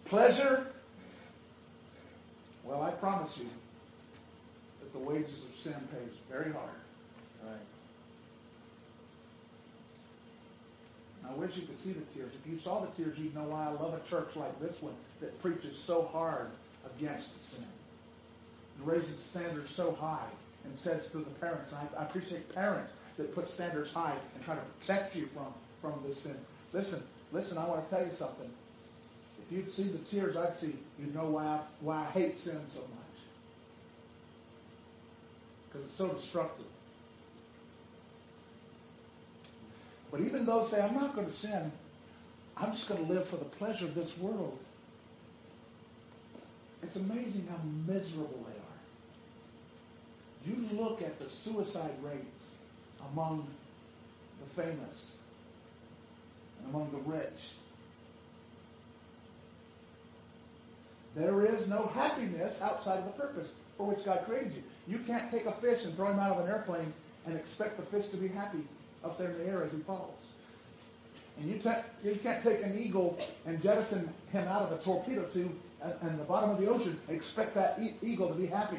pleasure. 0.06 0.68
Well, 2.64 2.82
I 2.82 2.92
promise 2.92 3.38
you 3.38 3.48
that 4.92 5.00
the 5.00 5.06
wages 5.06 5.44
of 5.50 5.60
sin 5.60 5.76
pays 5.92 6.14
very 6.30 6.52
hard. 6.52 6.70
Right. 7.44 7.60
I 11.30 11.34
wish 11.34 11.56
you 11.56 11.64
could 11.64 11.80
see 11.80 11.92
the 11.92 12.02
tears. 12.14 12.32
If 12.44 12.52
you 12.52 12.60
saw 12.60 12.82
the 12.82 12.88
tears, 13.02 13.18
you'd 13.18 13.36
know 13.36 13.44
why 13.44 13.66
I 13.66 13.70
love 13.70 13.94
a 13.94 14.10
church 14.10 14.36
like 14.36 14.60
this 14.60 14.82
one 14.82 14.94
that 15.20 15.40
preaches 15.42 15.78
so 15.78 16.10
hard 16.12 16.48
against 16.98 17.52
sin. 17.52 17.66
and 18.78 18.88
raises 18.88 19.20
standards 19.20 19.74
so 19.74 19.94
high 19.94 20.28
and 20.64 20.80
says 20.80 21.08
to 21.10 21.18
the 21.18 21.24
parents, 21.40 21.74
I, 21.74 22.00
I 22.00 22.04
appreciate 22.04 22.54
parents 22.54 22.92
that 23.18 23.34
put 23.34 23.52
standards 23.52 23.94
high 23.94 24.16
and 24.36 24.44
try 24.44 24.56
to 24.56 24.62
protect 24.80 25.16
you 25.16 25.30
from, 25.34 25.54
from 25.82 26.02
this 26.08 26.22
sin. 26.22 26.36
Listen, 26.74 27.04
listen, 27.32 27.58
I 27.58 27.66
want 27.66 27.88
to 27.88 27.96
tell 27.96 28.06
you 28.06 28.14
something. 28.14 28.50
If 29.46 29.56
you'd 29.56 29.74
see 29.74 29.84
the 29.84 29.98
tears 30.00 30.38
I'd 30.38 30.58
see, 30.58 30.76
you'd 31.00 31.14
know 31.14 31.26
why 31.26 31.46
I, 31.46 31.60
why 31.82 32.02
I 32.02 32.12
hate 32.12 32.40
sin 32.40 32.62
so 32.74 32.82
much. 32.82 33.01
Because 35.72 35.88
it's 35.88 35.98
so 35.98 36.10
destructive. 36.10 36.66
But 40.12 40.22
even 40.22 40.46
those 40.46 40.70
say, 40.70 40.82
I'm 40.82 40.94
not 40.94 41.16
going 41.16 41.28
to 41.28 41.34
sin, 41.34 41.72
I'm 42.58 42.74
just 42.74 42.90
going 42.90 43.06
to 43.06 43.14
live 43.14 43.28
for 43.28 43.38
the 43.38 43.46
pleasure 43.46 43.86
of 43.86 43.96
this 43.96 44.18
world. 44.18 44.60
It's 46.84 46.98
amazing 46.98 47.48
how 47.50 47.60
miserable 47.88 48.46
they 48.48 50.52
are. 50.52 50.56
You 50.56 50.78
look 50.78 51.02
at 51.02 51.20
the 51.20 51.30
suicide 51.30 51.94
rates 52.02 52.44
among 53.12 53.48
the 54.42 54.62
famous 54.62 55.12
and 56.60 56.74
among 56.74 56.92
the 56.92 57.10
rich. 57.10 57.52
There 61.16 61.46
is 61.46 61.68
no 61.68 61.92
happiness 61.94 62.62
outside 62.62 63.00
of 63.00 63.06
the 63.06 63.12
purpose 63.12 63.50
for 63.78 63.86
which 63.86 64.06
God 64.06 64.24
created 64.26 64.54
you. 64.56 64.64
You 64.88 65.00
can't 65.00 65.32
take 65.32 65.46
a 65.46 65.54
fish 65.54 65.86
and 65.86 65.96
throw 65.96 66.12
him 66.12 66.20
out 66.20 66.38
of 66.38 66.46
an 66.46 66.52
airplane 66.52 66.94
and 67.26 67.36
expect 67.36 67.78
the 67.78 67.86
fish 67.86 68.10
to 68.10 68.18
be 68.18 68.28
happy 68.28 68.66
up 69.04 69.18
there 69.18 69.32
in 69.32 69.38
the 69.40 69.46
air 69.46 69.64
as 69.64 69.74
he 69.74 69.80
falls. 69.80 70.20
And 71.40 71.50
you, 71.50 71.60
ta- 71.60 71.84
you 72.04 72.16
can't 72.22 72.44
take 72.44 72.62
an 72.62 72.78
eagle 72.78 73.18
and 73.46 73.62
jettison 73.62 74.10
him 74.32 74.48
out 74.48 74.64
of 74.64 74.72
a 74.72 74.84
torpedo 74.84 75.24
tube 75.24 75.54
and 76.02 76.20
the 76.20 76.24
bottom 76.24 76.50
of 76.50 76.60
the 76.60 76.68
ocean 76.68 77.00
and 77.08 77.18
expect 77.18 77.56
that 77.56 77.80
e- 77.82 77.96
eagle 78.02 78.28
to 78.28 78.36
be 78.36 78.46
happy. 78.46 78.78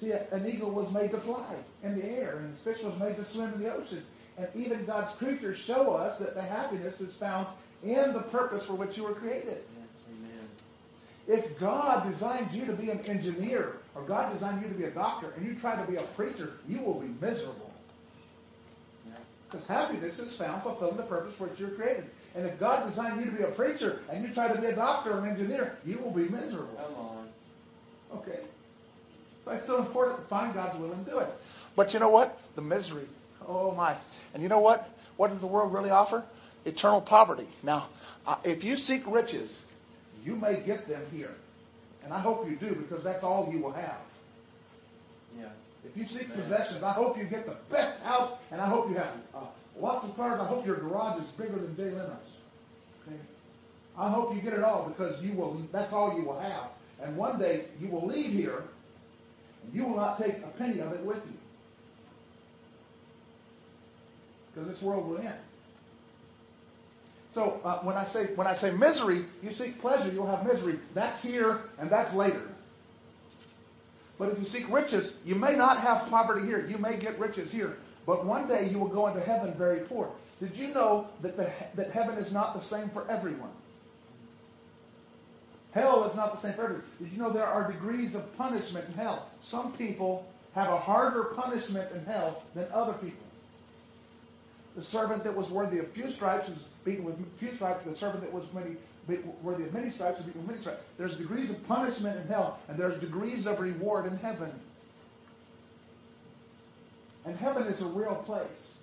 See, 0.00 0.12
an 0.12 0.46
eagle 0.46 0.70
was 0.70 0.90
made 0.92 1.10
to 1.12 1.18
fly 1.18 1.54
in 1.82 1.98
the 1.98 2.04
air, 2.04 2.36
and 2.36 2.54
the 2.54 2.58
fish 2.58 2.82
was 2.82 2.98
made 2.98 3.16
to 3.16 3.24
swim 3.24 3.54
in 3.54 3.62
the 3.62 3.72
ocean. 3.72 4.04
And 4.36 4.46
even 4.54 4.84
God's 4.84 5.14
creatures 5.14 5.56
show 5.56 5.94
us 5.94 6.18
that 6.18 6.34
the 6.34 6.42
happiness 6.42 7.00
is 7.00 7.14
found 7.14 7.46
in 7.82 8.12
the 8.12 8.20
purpose 8.20 8.66
for 8.66 8.74
which 8.74 8.98
you 8.98 9.04
were 9.04 9.14
created. 9.14 9.64
If 11.28 11.58
God 11.58 12.08
designed 12.10 12.52
you 12.52 12.66
to 12.66 12.72
be 12.72 12.90
an 12.90 13.00
engineer 13.00 13.78
or 13.94 14.02
God 14.02 14.32
designed 14.32 14.62
you 14.62 14.68
to 14.68 14.74
be 14.74 14.84
a 14.84 14.90
doctor 14.90 15.32
and 15.36 15.44
you 15.44 15.54
try 15.54 15.74
to 15.74 15.90
be 15.90 15.96
a 15.96 16.02
preacher, 16.02 16.52
you 16.68 16.80
will 16.80 17.00
be 17.00 17.08
miserable. 17.20 17.72
Because 19.50 19.66
happiness 19.66 20.18
is 20.18 20.34
found 20.36 20.62
fulfilling 20.62 20.96
the 20.96 21.02
purpose 21.04 21.34
for 21.34 21.46
which 21.46 21.58
you're 21.58 21.70
created. 21.70 22.10
And 22.34 22.46
if 22.46 22.58
God 22.60 22.88
designed 22.88 23.24
you 23.24 23.30
to 23.30 23.36
be 23.36 23.42
a 23.44 23.50
preacher 23.50 24.02
and 24.10 24.24
you 24.24 24.34
try 24.34 24.52
to 24.52 24.60
be 24.60 24.66
a 24.66 24.74
doctor 24.74 25.12
or 25.12 25.24
an 25.24 25.30
engineer, 25.30 25.78
you 25.84 25.98
will 25.98 26.10
be 26.10 26.28
miserable. 26.28 26.76
Come 26.76 26.94
on. 26.94 27.28
Okay. 28.18 28.40
So 29.44 29.52
it's 29.52 29.66
so 29.66 29.78
important 29.78 30.20
to 30.20 30.24
find 30.26 30.52
God's 30.52 30.78
will 30.78 30.92
and 30.92 31.06
do 31.06 31.18
it. 31.18 31.28
But 31.76 31.94
you 31.94 32.00
know 32.00 32.10
what? 32.10 32.38
The 32.56 32.62
misery. 32.62 33.06
Oh 33.46 33.72
my. 33.72 33.94
And 34.34 34.42
you 34.42 34.48
know 34.48 34.60
what? 34.60 34.90
What 35.16 35.30
does 35.30 35.40
the 35.40 35.46
world 35.46 35.72
really 35.72 35.90
offer? 35.90 36.24
Eternal 36.64 37.00
poverty. 37.00 37.46
Now, 37.62 37.88
uh, 38.26 38.36
if 38.42 38.64
you 38.64 38.76
seek 38.76 39.06
riches, 39.06 39.62
you 40.26 40.34
may 40.34 40.60
get 40.60 40.88
them 40.88 41.02
here. 41.12 41.34
And 42.04 42.12
I 42.12 42.18
hope 42.18 42.48
you 42.48 42.56
do 42.56 42.74
because 42.74 43.02
that's 43.04 43.22
all 43.22 43.48
you 43.52 43.60
will 43.60 43.72
have. 43.72 44.00
Yeah. 45.38 45.48
If 45.84 45.96
you 45.96 46.06
seek 46.06 46.34
possessions, 46.34 46.82
I 46.82 46.92
hope 46.92 47.16
you 47.16 47.24
get 47.24 47.46
the 47.46 47.56
best 47.70 48.00
house 48.02 48.32
and 48.50 48.60
I 48.60 48.66
hope 48.66 48.90
you 48.90 48.96
have 48.96 49.12
uh, 49.34 49.40
lots 49.78 50.06
of 50.06 50.16
cars. 50.16 50.40
I 50.40 50.46
hope 50.46 50.66
your 50.66 50.76
garage 50.76 51.22
is 51.22 51.28
bigger 51.30 51.56
than 51.56 51.76
Jay 51.76 51.90
Leno's. 51.90 52.10
Okay? 53.06 53.16
I 53.96 54.10
hope 54.10 54.34
you 54.34 54.40
get 54.40 54.52
it 54.52 54.64
all 54.64 54.84
because 54.88 55.22
you 55.22 55.32
will. 55.32 55.60
That's 55.72 55.92
all 55.92 56.18
you 56.18 56.24
will 56.24 56.38
have. 56.38 56.70
And 57.02 57.16
one 57.16 57.38
day 57.38 57.66
you 57.80 57.88
will 57.88 58.06
leave 58.06 58.32
here 58.32 58.64
and 59.62 59.74
you 59.74 59.84
will 59.84 59.96
not 59.96 60.20
take 60.20 60.38
a 60.38 60.48
penny 60.58 60.80
of 60.80 60.92
it 60.92 61.00
with 61.00 61.18
you. 61.24 61.38
Because 64.52 64.68
this 64.68 64.82
world 64.82 65.08
will 65.08 65.18
end. 65.18 65.38
So 67.36 67.60
uh, 67.66 67.80
when 67.80 67.98
I 67.98 68.06
say 68.06 68.28
when 68.34 68.46
I 68.46 68.54
say 68.54 68.70
misery, 68.70 69.26
you 69.42 69.52
seek 69.52 69.78
pleasure, 69.78 70.10
you'll 70.10 70.26
have 70.26 70.46
misery. 70.46 70.78
That's 70.94 71.22
here 71.22 71.60
and 71.78 71.90
that's 71.90 72.14
later. 72.14 72.40
But 74.18 74.30
if 74.30 74.38
you 74.38 74.46
seek 74.46 74.72
riches, 74.72 75.12
you 75.22 75.34
may 75.34 75.54
not 75.54 75.82
have 75.82 76.08
poverty 76.08 76.46
here. 76.46 76.66
You 76.66 76.78
may 76.78 76.96
get 76.96 77.18
riches 77.18 77.52
here. 77.52 77.76
But 78.06 78.24
one 78.24 78.48
day 78.48 78.70
you 78.70 78.78
will 78.78 78.88
go 78.88 79.08
into 79.08 79.20
heaven 79.20 79.52
very 79.52 79.80
poor. 79.80 80.10
Did 80.40 80.56
you 80.56 80.68
know 80.68 81.08
that, 81.20 81.36
the, 81.36 81.50
that 81.74 81.90
heaven 81.90 82.16
is 82.16 82.32
not 82.32 82.54
the 82.54 82.62
same 82.62 82.88
for 82.88 83.06
everyone? 83.10 83.50
Hell 85.72 86.04
is 86.04 86.16
not 86.16 86.36
the 86.36 86.40
same 86.40 86.54
for 86.54 86.62
everyone. 86.62 86.84
Did 87.02 87.12
you 87.12 87.18
know 87.18 87.30
there 87.30 87.44
are 87.44 87.70
degrees 87.70 88.14
of 88.14 88.34
punishment 88.38 88.86
in 88.88 88.94
hell? 88.94 89.28
Some 89.42 89.72
people 89.72 90.26
have 90.54 90.70
a 90.70 90.78
harder 90.78 91.24
punishment 91.24 91.92
in 91.92 92.02
hell 92.06 92.44
than 92.54 92.66
other 92.72 92.94
people. 92.94 93.25
The 94.76 94.84
servant 94.84 95.24
that 95.24 95.34
was 95.34 95.48
worthy 95.50 95.78
of 95.78 95.90
few 95.92 96.10
stripes 96.10 96.50
is 96.50 96.64
beaten 96.84 97.04
with 97.04 97.16
few 97.38 97.54
stripes. 97.54 97.84
The 97.84 97.96
servant 97.96 98.22
that 98.22 98.32
was 98.32 98.44
many, 98.52 98.76
worthy 99.42 99.64
of 99.64 99.72
many 99.72 99.90
stripes 99.90 100.20
is 100.20 100.26
beaten 100.26 100.42
with 100.42 100.50
many 100.50 100.60
stripes. 100.60 100.82
There's 100.98 101.16
degrees 101.16 101.50
of 101.50 101.66
punishment 101.66 102.20
in 102.20 102.28
hell, 102.28 102.58
and 102.68 102.78
there's 102.78 102.98
degrees 103.00 103.46
of 103.46 103.58
reward 103.58 104.04
in 104.04 104.18
heaven. 104.18 104.52
And 107.24 107.36
heaven 107.36 107.66
is 107.68 107.80
a 107.80 107.86
real 107.86 108.16
place. 108.26 108.74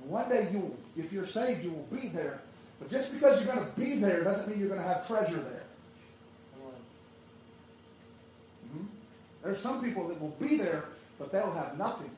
And 0.00 0.10
one 0.10 0.28
day 0.28 0.48
you, 0.52 0.76
if 0.96 1.12
you're 1.12 1.26
saved, 1.26 1.64
you 1.64 1.70
will 1.70 1.88
be 1.96 2.08
there. 2.08 2.40
But 2.80 2.90
just 2.90 3.12
because 3.12 3.42
you're 3.42 3.54
going 3.54 3.64
to 3.64 3.72
be 3.80 3.98
there 3.98 4.24
doesn't 4.24 4.48
mean 4.48 4.58
you're 4.58 4.68
going 4.68 4.80
to 4.80 4.86
have 4.86 5.06
treasure 5.06 5.36
there. 5.36 5.64
Mm-hmm. 8.66 8.86
There's 9.42 9.60
some 9.60 9.82
people 9.82 10.08
that 10.08 10.20
will 10.20 10.36
be 10.40 10.56
there, 10.56 10.84
but 11.18 11.32
they'll 11.32 11.52
have 11.52 11.78
nothing. 11.78 12.10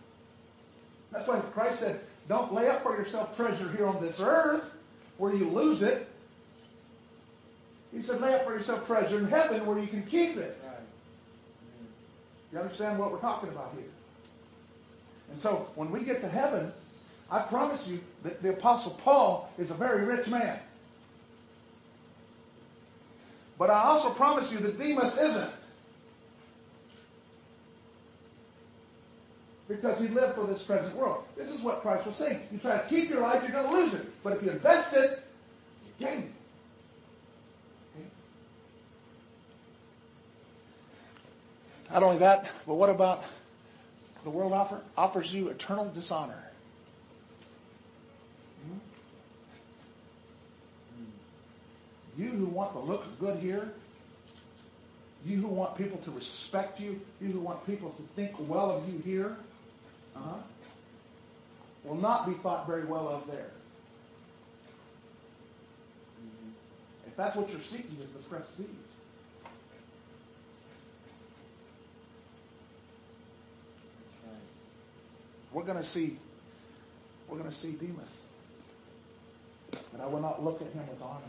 That's 1.12 1.28
why 1.28 1.40
Christ 1.40 1.80
said, 1.80 2.00
don't 2.30 2.54
lay 2.54 2.68
up 2.68 2.84
for 2.84 2.96
yourself 2.96 3.34
treasure 3.34 3.68
here 3.76 3.88
on 3.88 4.00
this 4.00 4.20
earth 4.20 4.62
where 5.18 5.34
you 5.34 5.50
lose 5.50 5.82
it. 5.82 6.08
He 7.92 8.02
said, 8.02 8.20
lay 8.20 8.32
up 8.32 8.44
for 8.44 8.52
yourself 8.52 8.86
treasure 8.86 9.18
in 9.18 9.26
heaven 9.26 9.66
where 9.66 9.80
you 9.80 9.88
can 9.88 10.04
keep 10.04 10.36
it. 10.36 10.56
You 12.52 12.60
understand 12.60 13.00
what 13.00 13.10
we're 13.10 13.18
talking 13.18 13.48
about 13.48 13.72
here? 13.74 13.90
And 15.32 15.42
so 15.42 15.68
when 15.74 15.90
we 15.90 16.04
get 16.04 16.20
to 16.20 16.28
heaven, 16.28 16.72
I 17.32 17.40
promise 17.40 17.88
you 17.88 18.00
that 18.22 18.40
the 18.42 18.50
Apostle 18.50 18.92
Paul 19.02 19.52
is 19.58 19.72
a 19.72 19.74
very 19.74 20.04
rich 20.04 20.28
man. 20.28 20.60
But 23.58 23.70
I 23.70 23.82
also 23.82 24.10
promise 24.10 24.52
you 24.52 24.58
that 24.60 24.78
Demas 24.78 25.18
isn't. 25.18 25.50
Because 29.70 30.00
he 30.00 30.08
lived 30.08 30.34
for 30.34 30.46
this 30.46 30.62
present 30.62 30.94
world. 30.96 31.22
This 31.36 31.52
is 31.52 31.60
what 31.60 31.80
Christ 31.80 32.04
was 32.04 32.16
saying. 32.16 32.40
You 32.50 32.58
try 32.58 32.78
to 32.78 32.88
keep 32.88 33.08
your 33.08 33.20
life, 33.20 33.44
you're 33.44 33.52
going 33.52 33.68
to 33.68 33.72
lose 33.72 33.94
it. 33.94 34.04
But 34.24 34.32
if 34.32 34.42
you 34.42 34.50
invest 34.50 34.92
it, 34.94 35.22
you 35.86 36.06
gain 36.06 36.18
it. 36.18 36.32
Okay? 37.96 38.06
Not 41.92 42.02
only 42.02 42.18
that, 42.18 42.50
but 42.66 42.74
what 42.74 42.90
about 42.90 43.22
the 44.24 44.30
world 44.30 44.52
offer, 44.52 44.80
offers 44.98 45.32
you 45.32 45.48
eternal 45.50 45.88
dishonor? 45.90 46.42
Hmm? 48.66 48.78
You 52.20 52.30
who 52.30 52.46
want 52.46 52.72
to 52.72 52.80
look 52.80 53.20
good 53.20 53.38
here, 53.38 53.70
you 55.24 55.36
who 55.36 55.46
want 55.46 55.78
people 55.78 55.98
to 55.98 56.10
respect 56.10 56.80
you, 56.80 57.00
you 57.20 57.28
who 57.28 57.38
want 57.38 57.64
people 57.68 57.90
to 57.90 58.02
think 58.16 58.34
well 58.48 58.72
of 58.72 58.88
you 58.92 58.98
here, 59.04 59.36
uh-huh, 60.16 60.36
will 61.84 61.96
not 61.96 62.26
be 62.26 62.34
thought 62.34 62.66
very 62.66 62.84
well 62.84 63.08
of 63.08 63.26
there. 63.26 63.50
Mm-hmm. 66.20 66.50
If 67.06 67.16
that's 67.16 67.36
what 67.36 67.50
you're 67.50 67.60
seeking 67.60 67.98
is 68.02 68.10
the 68.12 68.18
prestige. 68.20 68.66
We're 75.52 75.64
going 75.64 75.78
to 75.78 75.84
see, 75.84 76.16
we're 77.28 77.38
going 77.38 77.50
to 77.50 77.56
see 77.56 77.72
Demas. 77.72 78.08
And 79.92 80.00
I 80.00 80.06
will 80.06 80.20
not 80.20 80.44
look 80.44 80.60
at 80.60 80.68
him 80.68 80.86
with 80.88 81.02
honor. 81.02 81.20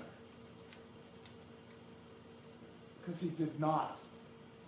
Because 3.03 3.19
he 3.21 3.29
did 3.29 3.59
not 3.59 3.97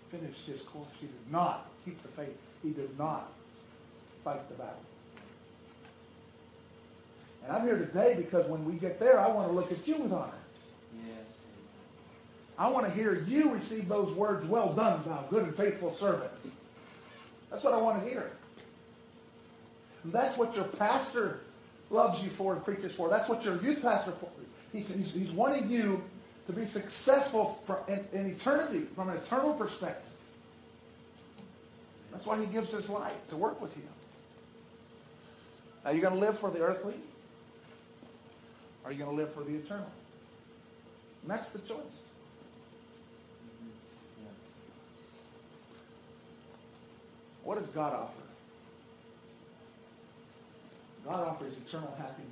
finish 0.09 0.35
his 0.47 0.61
course. 0.63 0.87
He 0.99 1.05
did 1.05 1.31
not 1.31 1.67
keep 1.85 2.01
the 2.01 2.09
faith. 2.09 2.35
He 2.63 2.71
did 2.71 2.97
not 2.97 3.31
fight 4.23 4.47
the 4.49 4.55
battle. 4.55 4.75
And 7.43 7.51
I'm 7.51 7.65
here 7.65 7.77
today 7.77 8.15
because 8.15 8.47
when 8.47 8.63
we 8.65 8.73
get 8.73 8.99
there, 8.99 9.19
I 9.19 9.27
want 9.29 9.49
to 9.49 9.53
look 9.53 9.71
at 9.71 9.85
you 9.87 9.97
with 9.97 10.13
honor. 10.13 10.31
Yes. 11.05 11.25
I 12.57 12.69
want 12.69 12.85
to 12.85 12.91
hear 12.93 13.23
you 13.27 13.51
receive 13.51 13.89
those 13.89 14.13
words, 14.15 14.47
well 14.47 14.71
done, 14.71 15.03
thou 15.05 15.25
good 15.29 15.43
and 15.43 15.55
faithful 15.55 15.93
servant. 15.93 16.31
That's 17.51 17.63
what 17.63 17.73
I 17.73 17.81
want 17.81 18.03
to 18.03 18.09
hear. 18.09 18.31
And 20.03 20.13
that's 20.13 20.37
what 20.37 20.55
your 20.55 20.65
pastor 20.65 21.41
loves 21.89 22.23
you 22.23 22.29
for 22.31 22.53
and 22.53 22.63
preaches 22.63 22.95
for. 22.95 23.09
That's 23.09 23.29
what 23.29 23.43
your 23.43 23.61
youth 23.61 23.81
pastor 23.81 24.11
for. 24.11 24.29
He's, 24.71 24.87
he's, 24.87 25.13
he's 25.13 25.31
wanting 25.31 25.69
you 25.69 26.03
to 26.47 26.53
be 26.53 26.65
successful 26.65 27.63
in, 27.87 28.05
in 28.11 28.25
eternity, 28.31 28.85
from 28.95 29.09
an 29.09 29.17
eternal 29.17 29.53
perspective. 29.53 30.09
That's 32.11 32.25
why 32.25 32.39
he 32.39 32.45
gives 32.47 32.71
his 32.71 32.89
life 32.89 33.13
to 33.29 33.37
work 33.37 33.61
with 33.61 33.75
you. 33.75 33.83
Are 35.85 35.93
you 35.93 36.01
going 36.01 36.13
to 36.13 36.19
live 36.19 36.39
for 36.39 36.49
the 36.49 36.59
earthly? 36.59 36.95
Are 38.85 38.91
you 38.91 39.03
going 39.03 39.15
to 39.15 39.23
live 39.23 39.33
for 39.33 39.43
the 39.43 39.55
eternal? 39.55 39.91
And 41.21 41.31
that's 41.31 41.49
the 41.49 41.59
choice. 41.59 41.77
What 47.43 47.59
does 47.59 47.69
God 47.69 47.93
offer? 47.93 48.13
God 51.05 51.27
offers 51.27 51.55
eternal 51.57 51.93
happiness. 51.97 52.29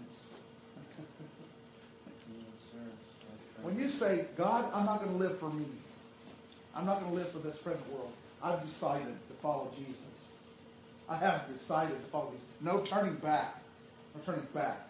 When 3.62 3.78
you 3.78 3.90
say, 3.90 4.26
God, 4.38 4.72
I'm 4.74 4.86
not 4.86 5.04
going 5.04 5.12
to 5.12 5.18
live 5.18 5.38
for 5.38 5.50
me. 5.50 5.66
I'm 6.74 6.86
not 6.86 7.02
going 7.02 7.12
to 7.12 7.18
live 7.18 7.30
for 7.30 7.40
this 7.40 7.58
present 7.58 7.92
world. 7.92 8.12
I've 8.42 8.66
decided 8.66 9.16
to 9.28 9.34
follow 9.42 9.72
Jesus. 9.78 9.98
I 11.08 11.18
have 11.18 11.48
decided 11.54 12.02
to 12.02 12.12
follow 12.12 12.32
Jesus. 12.32 12.51
No 12.62 12.80
turning 12.82 13.16
back. 13.16 13.62
No 14.16 14.22
turning 14.26 14.48
back. 14.54 14.90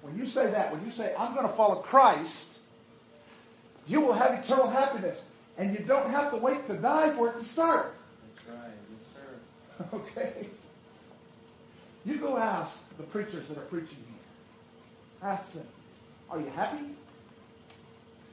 When 0.00 0.18
you 0.18 0.26
say 0.26 0.50
that, 0.50 0.72
when 0.72 0.84
you 0.84 0.92
say, 0.92 1.14
I'm 1.18 1.34
going 1.34 1.46
to 1.46 1.54
follow 1.54 1.76
Christ, 1.76 2.58
you 3.86 4.00
will 4.00 4.14
have 4.14 4.32
eternal 4.32 4.68
happiness. 4.68 5.24
And 5.58 5.72
you 5.78 5.84
don't 5.84 6.10
have 6.10 6.30
to 6.32 6.38
wait 6.38 6.66
to 6.68 6.74
die 6.74 7.14
for 7.14 7.28
it 7.28 7.38
to 7.38 7.44
start. 7.44 7.94
That's 8.34 8.48
right. 8.48 8.70
Yes, 8.90 9.06
sir. 9.14 9.86
Okay? 9.96 10.48
You 12.04 12.16
go 12.16 12.36
ask 12.36 12.80
the 12.96 13.04
preachers 13.04 13.46
that 13.46 13.58
are 13.58 13.62
preaching 13.62 13.88
here. 13.90 15.28
Ask 15.30 15.52
them, 15.52 15.66
are 16.30 16.40
you 16.40 16.50
happy? 16.56 16.84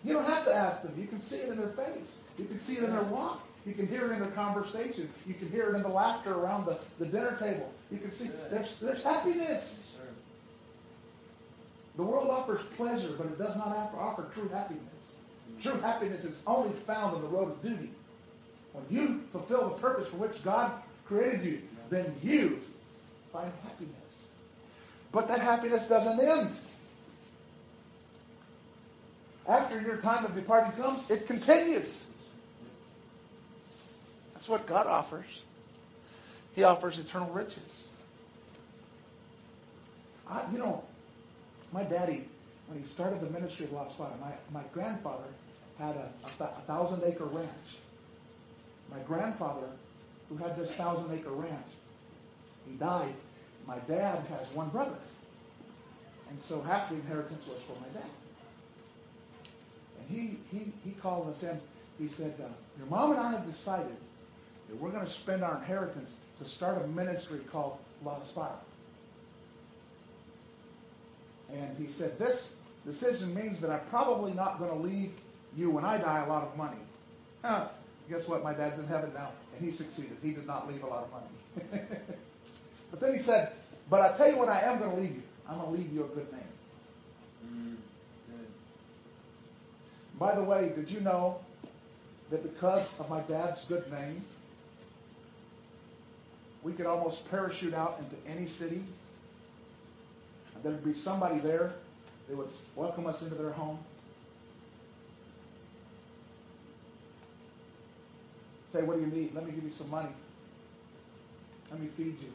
You 0.03 0.13
don't 0.13 0.25
have 0.25 0.45
to 0.45 0.55
ask 0.55 0.81
them. 0.81 0.93
You 0.97 1.05
can 1.05 1.21
see 1.21 1.35
it 1.35 1.49
in 1.49 1.57
their 1.57 1.69
face. 1.69 2.15
You 2.37 2.45
can 2.45 2.59
see 2.59 2.77
it 2.77 2.83
in 2.83 2.91
their 2.91 3.03
walk. 3.03 3.45
You 3.65 3.73
can 3.73 3.85
hear 3.85 4.05
it 4.05 4.13
in 4.13 4.19
their 4.21 4.31
conversation. 4.31 5.09
You 5.27 5.33
can 5.33 5.51
hear 5.51 5.69
it 5.69 5.75
in 5.75 5.83
the 5.83 5.89
laughter 5.89 6.33
around 6.33 6.65
the, 6.65 6.79
the 6.97 7.05
dinner 7.05 7.35
table. 7.39 7.71
You 7.91 7.97
can 7.97 8.11
see 8.11 8.29
there's, 8.49 8.77
there's 8.79 9.03
happiness. 9.03 9.83
The 11.95 12.03
world 12.03 12.29
offers 12.29 12.61
pleasure, 12.77 13.13
but 13.17 13.27
it 13.27 13.37
does 13.37 13.57
not 13.57 13.75
offer, 13.97 14.27
true 14.33 14.47
happiness. 14.49 14.83
True 15.61 15.79
happiness 15.81 16.23
is 16.23 16.41
only 16.47 16.73
found 16.87 17.15
on 17.15 17.21
the 17.21 17.27
road 17.27 17.51
of 17.51 17.61
duty. 17.61 17.91
When 18.73 18.85
you 18.89 19.23
fulfill 19.31 19.69
the 19.69 19.75
purpose 19.75 20.07
for 20.07 20.17
which 20.17 20.41
God 20.43 20.71
created 21.05 21.43
you, 21.43 21.61
then 21.89 22.15
you 22.23 22.61
find 23.33 23.51
happiness. 23.63 23.95
But 25.11 25.27
that 25.27 25.41
happiness 25.41 25.85
doesn't 25.87 26.19
end. 26.19 26.51
After 29.47 29.81
your 29.81 29.97
time 29.97 30.25
of 30.25 30.35
departing 30.35 30.71
comes, 30.73 31.09
it 31.09 31.25
continues. 31.25 32.03
That's 34.33 34.47
what 34.47 34.67
God 34.67 34.85
offers. 34.85 35.41
He 36.59 36.65
offers 36.65 36.99
eternal 36.99 37.29
riches. 37.29 37.85
I, 40.29 40.43
you 40.51 40.57
know, 40.57 40.83
my 41.71 41.83
daddy, 41.83 42.27
when 42.67 42.81
he 42.81 42.85
started 42.85 43.21
the 43.21 43.29
ministry 43.29 43.63
of 43.63 43.71
Lost 43.71 43.93
Spot, 43.93 44.19
my, 44.19 44.33
my 44.51 44.67
grandfather 44.73 45.29
had 45.77 45.95
a, 45.95 46.11
a, 46.41 46.43
a 46.43 46.61
thousand 46.67 47.03
acre 47.05 47.23
ranch. 47.23 47.77
My 48.91 48.99
grandfather, 49.07 49.67
who 50.27 50.35
had 50.35 50.57
this 50.57 50.73
thousand 50.73 51.17
acre 51.17 51.31
ranch, 51.31 51.65
he 52.69 52.75
died. 52.75 53.13
My 53.65 53.77
dad 53.87 54.25
has 54.27 54.45
one 54.53 54.67
brother. 54.67 54.99
And 56.29 56.43
so 56.43 56.61
half 56.61 56.89
the 56.89 56.95
inheritance 56.95 57.47
was 57.47 57.59
for 57.61 57.79
my 57.79 57.87
dad. 57.97 58.09
And 59.97 60.09
he, 60.09 60.39
he, 60.51 60.73
he 60.83 60.91
called 60.91 61.33
us 61.33 61.41
in. 61.41 61.57
He 61.97 62.09
said, 62.09 62.35
uh, 62.37 62.49
Your 62.77 62.87
mom 62.87 63.11
and 63.11 63.19
I 63.21 63.31
have 63.31 63.49
decided 63.49 63.95
that 64.67 64.75
we're 64.75 64.91
going 64.91 65.05
to 65.05 65.11
spend 65.11 65.41
our 65.41 65.55
inheritance 65.55 66.17
to 66.39 66.49
start 66.49 66.81
a 66.81 66.87
ministry 66.87 67.39
called 67.51 67.77
Lost 68.03 68.29
Spot. 68.29 68.63
And 71.51 71.77
he 71.77 71.91
said, 71.91 72.17
This 72.19 72.53
decision 72.85 73.33
means 73.33 73.59
that 73.61 73.71
I'm 73.71 73.85
probably 73.89 74.33
not 74.33 74.59
going 74.59 74.71
to 74.71 74.77
leave 74.77 75.11
you 75.55 75.69
when 75.69 75.83
I 75.83 75.97
die 75.97 76.23
a 76.23 76.29
lot 76.29 76.43
of 76.43 76.55
money. 76.57 76.77
Huh. 77.43 77.67
Guess 78.09 78.27
what? 78.27 78.43
My 78.43 78.53
dad's 78.53 78.79
in 78.79 78.87
heaven 78.87 79.11
now, 79.13 79.31
and 79.55 79.65
he 79.65 79.75
succeeded. 79.75 80.17
He 80.23 80.33
did 80.33 80.47
not 80.47 80.67
leave 80.67 80.83
a 80.83 80.87
lot 80.87 81.03
of 81.03 81.11
money. 81.11 81.83
but 82.91 82.99
then 82.99 83.13
he 83.13 83.19
said, 83.19 83.53
But 83.89 84.01
I 84.01 84.17
tell 84.17 84.29
you 84.29 84.37
what, 84.37 84.49
I 84.49 84.61
am 84.61 84.79
going 84.79 84.91
to 84.91 85.01
leave 85.01 85.15
you. 85.15 85.23
I'm 85.47 85.59
going 85.59 85.71
to 85.71 85.77
leave 85.81 85.93
you 85.93 86.03
a 86.03 86.07
good 86.07 86.31
name. 86.31 86.41
Mm, 87.45 87.75
good. 88.27 88.47
By 90.19 90.35
the 90.35 90.43
way, 90.43 90.71
did 90.75 90.89
you 90.89 91.01
know 91.01 91.39
that 92.29 92.43
because 92.43 92.87
of 92.99 93.09
my 93.09 93.21
dad's 93.21 93.65
good 93.65 93.91
name, 93.91 94.23
we 96.63 96.73
could 96.73 96.85
almost 96.85 97.29
parachute 97.29 97.73
out 97.73 97.99
into 97.99 98.15
any 98.29 98.47
city? 98.47 98.83
There'd 100.63 100.83
be 100.83 100.93
somebody 100.93 101.39
there 101.39 101.73
that 102.27 102.35
would 102.35 102.49
welcome 102.75 103.07
us 103.07 103.21
into 103.21 103.35
their 103.35 103.51
home. 103.51 103.79
Say, 108.73 108.83
what 108.83 108.97
do 108.97 109.01
you 109.01 109.07
need? 109.07 109.33
Let 109.33 109.45
me 109.45 109.51
give 109.51 109.63
you 109.63 109.71
some 109.71 109.89
money. 109.89 110.09
Let 111.71 111.79
me 111.79 111.87
feed 111.97 112.17
you. 112.21 112.31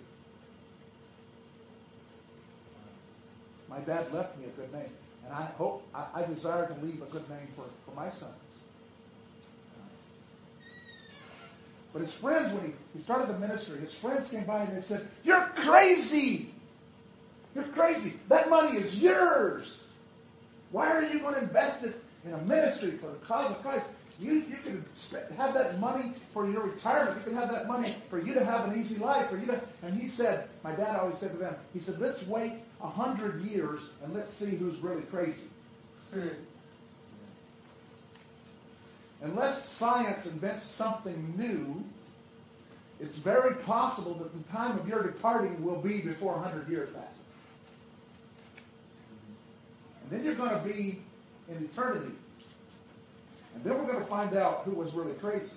My 3.68 3.78
dad 3.80 4.12
left 4.12 4.38
me 4.38 4.44
a 4.46 4.48
good 4.48 4.72
name. 4.72 4.90
And 5.24 5.32
I 5.32 5.44
hope, 5.56 5.87
I, 5.94 6.06
I 6.14 6.26
desire 6.26 6.66
to 6.66 6.84
leave 6.84 7.02
a 7.02 7.06
good 7.06 7.28
name 7.28 7.48
for, 7.56 7.64
for 7.84 7.94
my 7.96 8.10
sons. 8.10 8.34
But 11.94 12.02
his 12.02 12.12
friends, 12.12 12.52
when 12.52 12.66
he, 12.66 12.72
he 12.98 13.02
started 13.04 13.28
the 13.28 13.38
ministry, 13.38 13.78
his 13.78 13.94
friends 13.94 14.28
came 14.28 14.44
by 14.44 14.64
and 14.64 14.76
they 14.76 14.83
said, 14.83 15.09
You're 15.22 15.46
crazy! 15.54 16.50
You're 17.54 17.64
crazy. 17.64 18.14
That 18.28 18.50
money 18.50 18.76
is 18.76 19.00
yours. 19.00 19.85
Why 20.72 20.90
are 20.90 21.04
you 21.04 21.20
going 21.20 21.35
to 21.35 21.42
invest 21.42 21.85
it 21.85 22.02
in 22.26 22.33
a 22.33 22.38
ministry 22.38 22.92
for 22.92 23.07
the 23.07 23.24
cause 23.24 23.48
of 23.48 23.62
Christ? 23.62 23.87
You, 24.18 24.35
you 24.35 24.57
can 24.64 24.85
have 25.37 25.54
that 25.54 25.78
money 25.78 26.14
for 26.33 26.50
your 26.50 26.64
retirement. 26.64 27.18
You 27.18 27.30
can 27.30 27.35
have 27.35 27.52
that 27.52 27.68
money 27.68 27.94
for 28.11 28.18
you 28.18 28.35
to 28.35 28.44
have 28.44 28.68
an 28.68 28.78
easy 28.78 28.96
life. 28.96 29.30
For 29.30 29.37
you 29.37 29.46
to, 29.46 29.61
and 29.83 29.96
he 29.96 30.09
said, 30.09 30.48
my 30.64 30.72
dad 30.72 30.96
always 30.96 31.18
said 31.18 31.30
to 31.30 31.37
them, 31.37 31.54
he 31.72 31.78
said, 31.78 32.00
let's 32.00 32.26
wait 32.26 32.54
a 32.80 32.88
hundred 32.88 33.42
years 33.42 33.83
and 34.02 34.12
let's 34.12 34.35
see 34.35 34.50
who's 34.50 34.80
really 34.80 35.02
crazy. 35.02 35.44
Hmm. 36.12 36.28
Unless 39.24 39.70
science 39.70 40.26
invents 40.26 40.66
something 40.66 41.34
new, 41.37 41.82
it's 43.00 43.16
very 43.16 43.54
possible 43.56 44.14
that 44.14 44.32
the 44.32 44.52
time 44.52 44.78
of 44.78 44.87
your 44.87 45.02
departing 45.02 45.64
will 45.64 45.80
be 45.80 46.00
before 46.00 46.34
100 46.34 46.68
years 46.68 46.90
passes. 46.90 47.18
And 50.02 50.10
then 50.10 50.24
you're 50.24 50.34
going 50.34 50.50
to 50.50 50.58
be 50.58 51.00
in 51.48 51.64
eternity. 51.64 52.14
And 53.54 53.64
then 53.64 53.78
we're 53.78 53.90
going 53.90 54.04
to 54.04 54.10
find 54.10 54.37
out 54.37 54.64
who 54.64 54.72
was 54.72 54.92
really 54.92 55.14
crazy. 55.14 55.56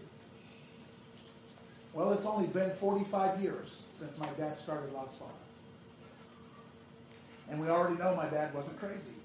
Well, 1.94 2.14
it's 2.14 2.26
only 2.26 2.48
been 2.48 2.72
45 2.76 3.42
years 3.42 3.78
since 4.00 4.18
my 4.18 4.30
dad 4.38 4.62
started 4.62 4.94
Lot's 4.94 5.18
Farm. 5.18 5.32
And 7.50 7.60
we 7.60 7.68
already 7.68 7.98
know 7.98 8.16
my 8.16 8.30
dad 8.30 8.54
wasn't 8.54 8.80
crazy. 8.80 9.18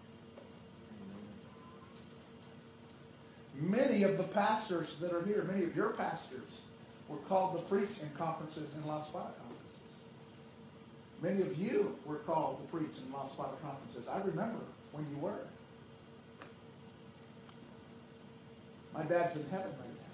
Many 3.55 4.03
of 4.03 4.17
the 4.17 4.25
pastors 4.25 4.97
that 5.01 5.13
are 5.13 5.23
here, 5.25 5.45
many 5.45 5.65
of 5.65 5.77
your 5.77 5.91
pastors, 5.91 6.49
were 7.09 7.19
called 7.29 7.59
to 7.59 7.63
preach 7.65 7.99
in 8.01 8.11
conferences 8.17 8.69
in 8.75 8.87
Las 8.87 9.07
Vegas 9.07 9.37
conferences. 9.37 9.53
Many 11.21 11.43
of 11.43 11.59
you 11.59 11.97
were 12.05 12.17
called 12.17 12.61
to 12.63 12.77
preach 12.77 12.97
in 13.05 13.13
Las 13.13 13.33
Vegas 13.37 13.61
conferences. 13.61 14.09
I 14.09 14.19
remember 14.19 14.61
when 14.93 15.07
you 15.11 15.19
were. 15.19 15.47
My 18.95 19.03
dad's 19.03 19.37
in 19.37 19.49
heaven 19.51 19.67
right 19.67 19.77
now. 19.79 20.13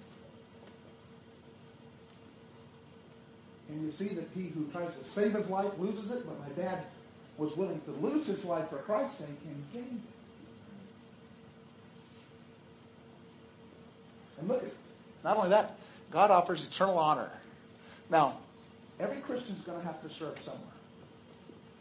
And 3.69 3.85
you 3.85 3.93
see 3.93 4.09
that 4.15 4.29
he 4.35 4.49
who 4.49 4.67
tries 4.73 4.93
to 4.95 5.05
save 5.05 5.35
his 5.35 5.49
life 5.49 5.73
loses 5.79 6.11
it, 6.11 6.27
but 6.27 6.39
my 6.41 6.49
dad 6.61 6.85
was 7.37 7.57
willing 7.57 7.81
to 7.83 7.93
lose 7.93 8.27
his 8.27 8.45
life 8.45 8.69
for 8.69 8.79
Christ's 8.79 9.19
sake 9.19 9.29
and 9.47 9.73
gained 9.73 10.03
it. 10.05 10.08
And 14.39 14.49
look 14.49 14.63
at 14.63 14.73
not 15.25 15.37
only 15.37 15.51
that, 15.51 15.79
God 16.11 16.31
offers 16.31 16.65
eternal 16.65 16.99
honor. 16.99 17.31
Now, 18.11 18.39
every 19.01 19.19
Christian's 19.19 19.65
going 19.65 19.79
to 19.81 19.87
have 19.87 20.03
to 20.03 20.09
serve 20.09 20.37
somewhere. 20.45 20.63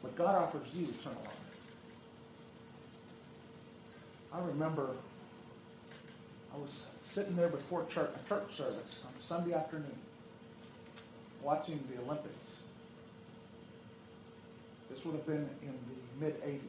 But 0.02 0.16
God 0.16 0.36
offers 0.36 0.68
you 0.74 0.88
eternal 1.00 1.22
honor. 1.24 1.32
I 4.34 4.48
remember 4.48 4.90
I 6.54 6.58
was 6.58 6.86
sitting 7.14 7.36
there 7.36 7.48
before 7.48 7.86
church, 7.86 8.10
a 8.14 8.30
church 8.30 8.56
service 8.56 9.00
on 9.06 9.14
Sunday 9.22 9.54
afternoon, 9.54 9.96
watching 11.42 11.80
the 11.92 12.02
Olympics. 12.04 12.34
This 14.90 15.04
would 15.06 15.16
have 15.16 15.26
been 15.26 15.50
in 15.62 15.74
the 16.20 16.26
mid 16.26 16.42
80s. 16.44 16.60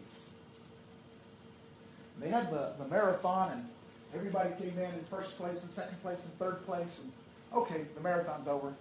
They 2.20 2.30
had 2.30 2.50
the, 2.50 2.72
the 2.78 2.86
marathon, 2.88 3.52
and 3.52 3.68
everybody 4.14 4.50
came 4.58 4.78
in 4.78 4.92
in 4.94 5.04
first 5.10 5.36
place 5.36 5.58
and 5.62 5.70
second 5.72 6.00
place 6.02 6.18
and 6.24 6.38
third 6.38 6.64
place. 6.66 7.00
And 7.02 7.12
okay, 7.52 7.86
the 7.94 8.00
marathon's 8.00 8.48
over. 8.48 8.72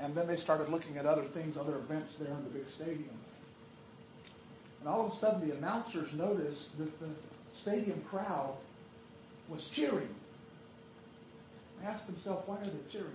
And 0.00 0.14
then 0.14 0.26
they 0.26 0.36
started 0.36 0.68
looking 0.68 0.96
at 0.96 1.06
other 1.06 1.24
things, 1.24 1.56
other 1.56 1.76
events 1.76 2.16
there 2.16 2.32
in 2.32 2.44
the 2.44 2.50
big 2.50 2.68
stadium. 2.68 3.10
And 4.80 4.88
all 4.88 5.06
of 5.06 5.12
a 5.12 5.16
sudden, 5.16 5.48
the 5.48 5.56
announcers 5.56 6.12
noticed 6.12 6.78
that 6.78 7.00
the 7.00 7.08
stadium 7.52 8.00
crowd 8.08 8.54
was 9.48 9.68
cheering. 9.68 10.08
They 11.80 11.86
asked 11.88 12.06
themselves, 12.06 12.46
why 12.46 12.56
are 12.56 12.64
they 12.64 12.90
cheering? 12.90 13.10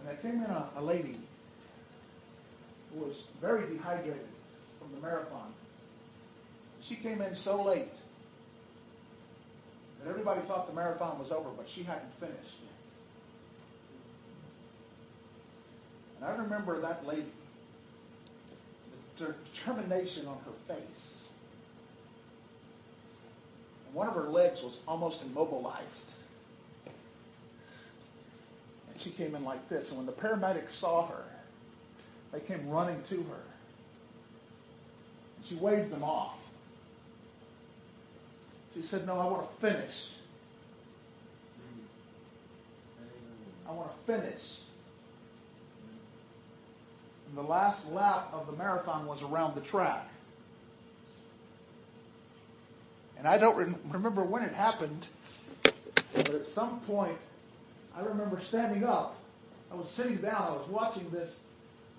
And 0.00 0.08
there 0.08 0.16
came 0.16 0.42
in 0.42 0.50
a, 0.50 0.70
a 0.76 0.82
lady 0.82 1.18
who 2.92 3.04
was 3.04 3.24
very 3.40 3.68
dehydrated 3.68 4.26
from 4.80 4.92
the 4.94 5.06
marathon. 5.06 5.52
She 6.80 6.96
came 6.96 7.20
in 7.20 7.34
so 7.34 7.62
late 7.62 7.92
everybody 10.08 10.40
thought 10.42 10.66
the 10.66 10.74
marathon 10.74 11.18
was 11.18 11.30
over, 11.30 11.50
but 11.56 11.68
she 11.68 11.82
hadn't 11.82 12.12
finished. 12.20 12.56
And 16.16 16.24
I 16.28 16.36
remember 16.36 16.80
that 16.80 17.06
lady, 17.06 17.26
the 19.18 19.34
determination 19.54 20.26
on 20.26 20.38
her 20.44 20.74
face. 20.74 21.24
One 23.92 24.08
of 24.08 24.14
her 24.14 24.28
legs 24.28 24.62
was 24.62 24.80
almost 24.86 25.22
immobilized. 25.24 26.04
And 28.90 29.00
she 29.00 29.10
came 29.10 29.34
in 29.34 29.44
like 29.44 29.68
this. 29.68 29.88
And 29.88 29.98
when 29.98 30.06
the 30.06 30.12
paramedics 30.12 30.70
saw 30.70 31.06
her, 31.06 31.24
they 32.32 32.40
came 32.40 32.68
running 32.68 33.02
to 33.04 33.16
her. 33.16 33.42
And 35.36 35.46
she 35.46 35.54
waved 35.56 35.90
them 35.90 36.04
off. 36.04 36.36
She 38.80 38.86
said, 38.86 39.06
No, 39.06 39.18
I 39.18 39.24
want 39.24 39.48
to 39.48 39.66
finish. 39.66 40.10
I 43.68 43.72
want 43.72 43.90
to 43.90 44.12
finish. 44.12 44.58
And 47.28 47.36
the 47.36 47.42
last 47.42 47.90
lap 47.90 48.28
of 48.32 48.46
the 48.46 48.52
marathon 48.52 49.06
was 49.06 49.20
around 49.22 49.56
the 49.56 49.62
track. 49.62 50.08
And 53.18 53.26
I 53.26 53.36
don't 53.36 53.56
re- 53.56 53.74
remember 53.90 54.22
when 54.22 54.44
it 54.44 54.52
happened, 54.52 55.08
but 56.14 56.28
at 56.28 56.46
some 56.46 56.78
point, 56.80 57.18
I 57.96 58.02
remember 58.02 58.40
standing 58.40 58.84
up. 58.84 59.16
I 59.72 59.74
was 59.74 59.90
sitting 59.90 60.18
down. 60.18 60.40
I 60.40 60.52
was 60.52 60.68
watching 60.68 61.10
this 61.10 61.40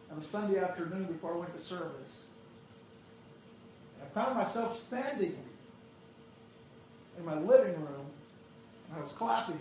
on 0.10 0.18
a 0.18 0.26
Sunday 0.26 0.60
afternoon 0.60 1.04
before 1.04 1.34
I 1.34 1.38
went 1.40 1.58
to 1.60 1.64
service. 1.64 2.22
And 4.00 4.10
I 4.10 4.14
found 4.14 4.38
myself 4.38 4.82
standing 4.88 5.36
in 7.20 7.26
my 7.26 7.38
living 7.38 7.76
room, 7.76 8.06
and 8.88 9.00
I 9.00 9.04
was 9.04 9.12
clapping. 9.12 9.60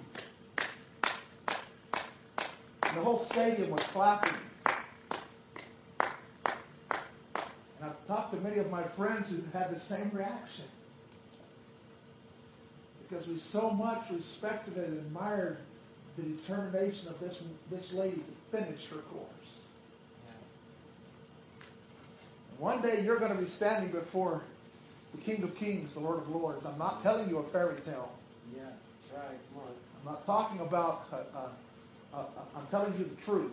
And 2.84 2.96
the 2.96 3.02
whole 3.02 3.24
stadium 3.24 3.70
was 3.70 3.82
clapping. 3.84 4.34
And 6.00 7.82
I've 7.82 8.06
talked 8.06 8.32
to 8.32 8.40
many 8.40 8.58
of 8.58 8.70
my 8.70 8.82
friends 8.82 9.30
who 9.30 9.42
had 9.52 9.74
the 9.74 9.80
same 9.80 10.10
reaction. 10.14 10.64
Because 13.08 13.26
we 13.26 13.38
so 13.38 13.70
much 13.70 14.04
respected 14.10 14.76
and 14.76 14.98
admired 14.98 15.58
the 16.16 16.22
determination 16.22 17.08
of 17.08 17.18
this, 17.20 17.40
this 17.70 17.92
lady 17.92 18.16
to 18.16 18.56
finish 18.56 18.86
her 18.86 18.98
course. 18.98 19.28
One 22.58 22.82
day 22.82 23.02
you're 23.04 23.18
going 23.18 23.34
to 23.34 23.40
be 23.40 23.48
standing 23.48 23.90
before 23.90 24.42
the 25.14 25.20
King 25.22 25.42
of 25.42 25.56
Kings, 25.56 25.94
the 25.94 26.00
Lord 26.00 26.18
of 26.18 26.28
Lords. 26.28 26.64
I'm 26.66 26.78
not 26.78 27.02
telling 27.02 27.28
you 27.28 27.38
a 27.38 27.42
fairy 27.44 27.80
tale. 27.80 28.12
Yeah, 28.54 28.62
that's 28.62 29.24
right. 29.24 29.38
Come 29.52 29.62
on. 29.62 29.74
I'm 30.00 30.12
not 30.12 30.26
talking 30.26 30.60
about, 30.60 31.06
uh, 31.12 31.16
uh, 31.36 32.18
uh, 32.18 32.24
I'm 32.56 32.66
telling 32.70 32.92
you 32.98 33.04
the 33.04 33.22
truth. 33.24 33.52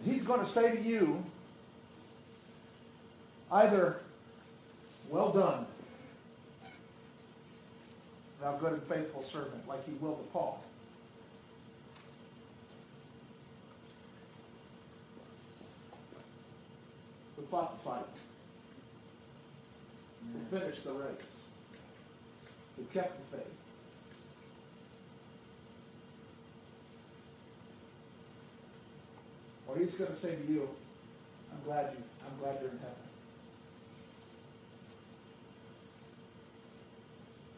And 0.00 0.12
he's 0.12 0.24
going 0.24 0.40
to 0.40 0.48
say 0.48 0.76
to 0.76 0.82
you, 0.82 1.24
either, 3.50 4.00
well 5.08 5.30
done, 5.32 5.66
thou 8.40 8.56
good 8.56 8.72
and 8.72 8.82
faithful 8.84 9.22
servant, 9.22 9.66
like 9.68 9.84
he 9.86 9.92
will 10.00 10.14
to 10.14 10.22
Paul. 10.32 10.64
Who 17.36 17.42
fought 17.46 17.78
the 17.78 17.90
fight, 17.90 18.04
who 20.32 20.58
finished 20.58 20.84
the 20.84 20.92
race, 20.92 21.44
who 22.76 22.84
kept 22.92 23.30
the 23.30 23.36
faith. 23.36 23.46
Or 29.66 29.76
he's 29.76 29.94
going 29.94 30.12
to 30.12 30.18
say 30.18 30.34
to 30.34 30.52
you, 30.52 30.68
I'm 31.52 31.64
glad 31.64 31.92
you, 31.92 32.02
I'm 32.26 32.38
glad 32.42 32.60
you're 32.60 32.70
in 32.70 32.78
heaven. 32.78 32.94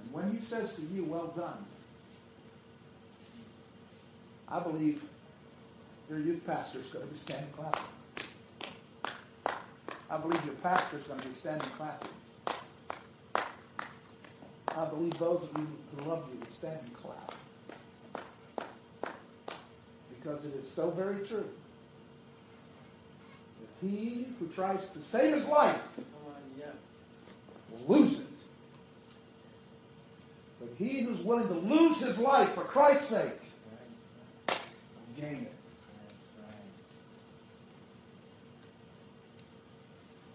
And 0.02 0.12
when 0.12 0.36
he 0.36 0.44
says 0.44 0.74
to 0.74 0.82
you, 0.82 1.04
well 1.04 1.32
done, 1.36 1.64
I 4.48 4.60
believe 4.60 5.02
your 6.08 6.18
youth 6.18 6.46
pastor 6.46 6.78
is 6.78 6.86
going 6.86 7.06
to 7.06 7.12
be 7.12 7.18
standing 7.18 7.50
clapping. 7.56 7.82
I 10.10 10.16
believe 10.18 10.44
your 10.44 10.54
pastor 10.56 10.98
is 10.98 11.04
going 11.04 11.18
to 11.20 11.28
be 11.28 11.34
standing 11.34 11.68
clapping. 11.76 12.10
I 14.76 14.84
believe 14.86 15.16
those 15.18 15.44
of 15.44 15.50
you 15.56 15.68
who 15.96 16.08
love 16.08 16.24
you 16.32 16.40
will 16.40 16.52
stand 16.52 16.80
and 16.82 16.94
clap. 16.94 17.34
Because 20.10 20.44
it 20.44 20.54
is 20.56 20.68
so 20.68 20.90
very 20.90 21.26
true 21.26 21.48
that 23.60 23.86
he 23.86 24.26
who 24.38 24.48
tries 24.48 24.86
to 24.88 25.00
save 25.00 25.34
his 25.34 25.46
life 25.46 25.78
will 27.70 27.96
lose 27.98 28.18
it. 28.18 28.26
But 30.58 30.70
he 30.76 31.02
who's 31.02 31.22
willing 31.22 31.48
to 31.48 31.54
lose 31.54 32.00
his 32.00 32.18
life 32.18 32.52
for 32.54 32.64
Christ's 32.64 33.10
sake 33.10 33.40
will 34.48 34.56
gain 35.20 35.42
it. 35.42 35.52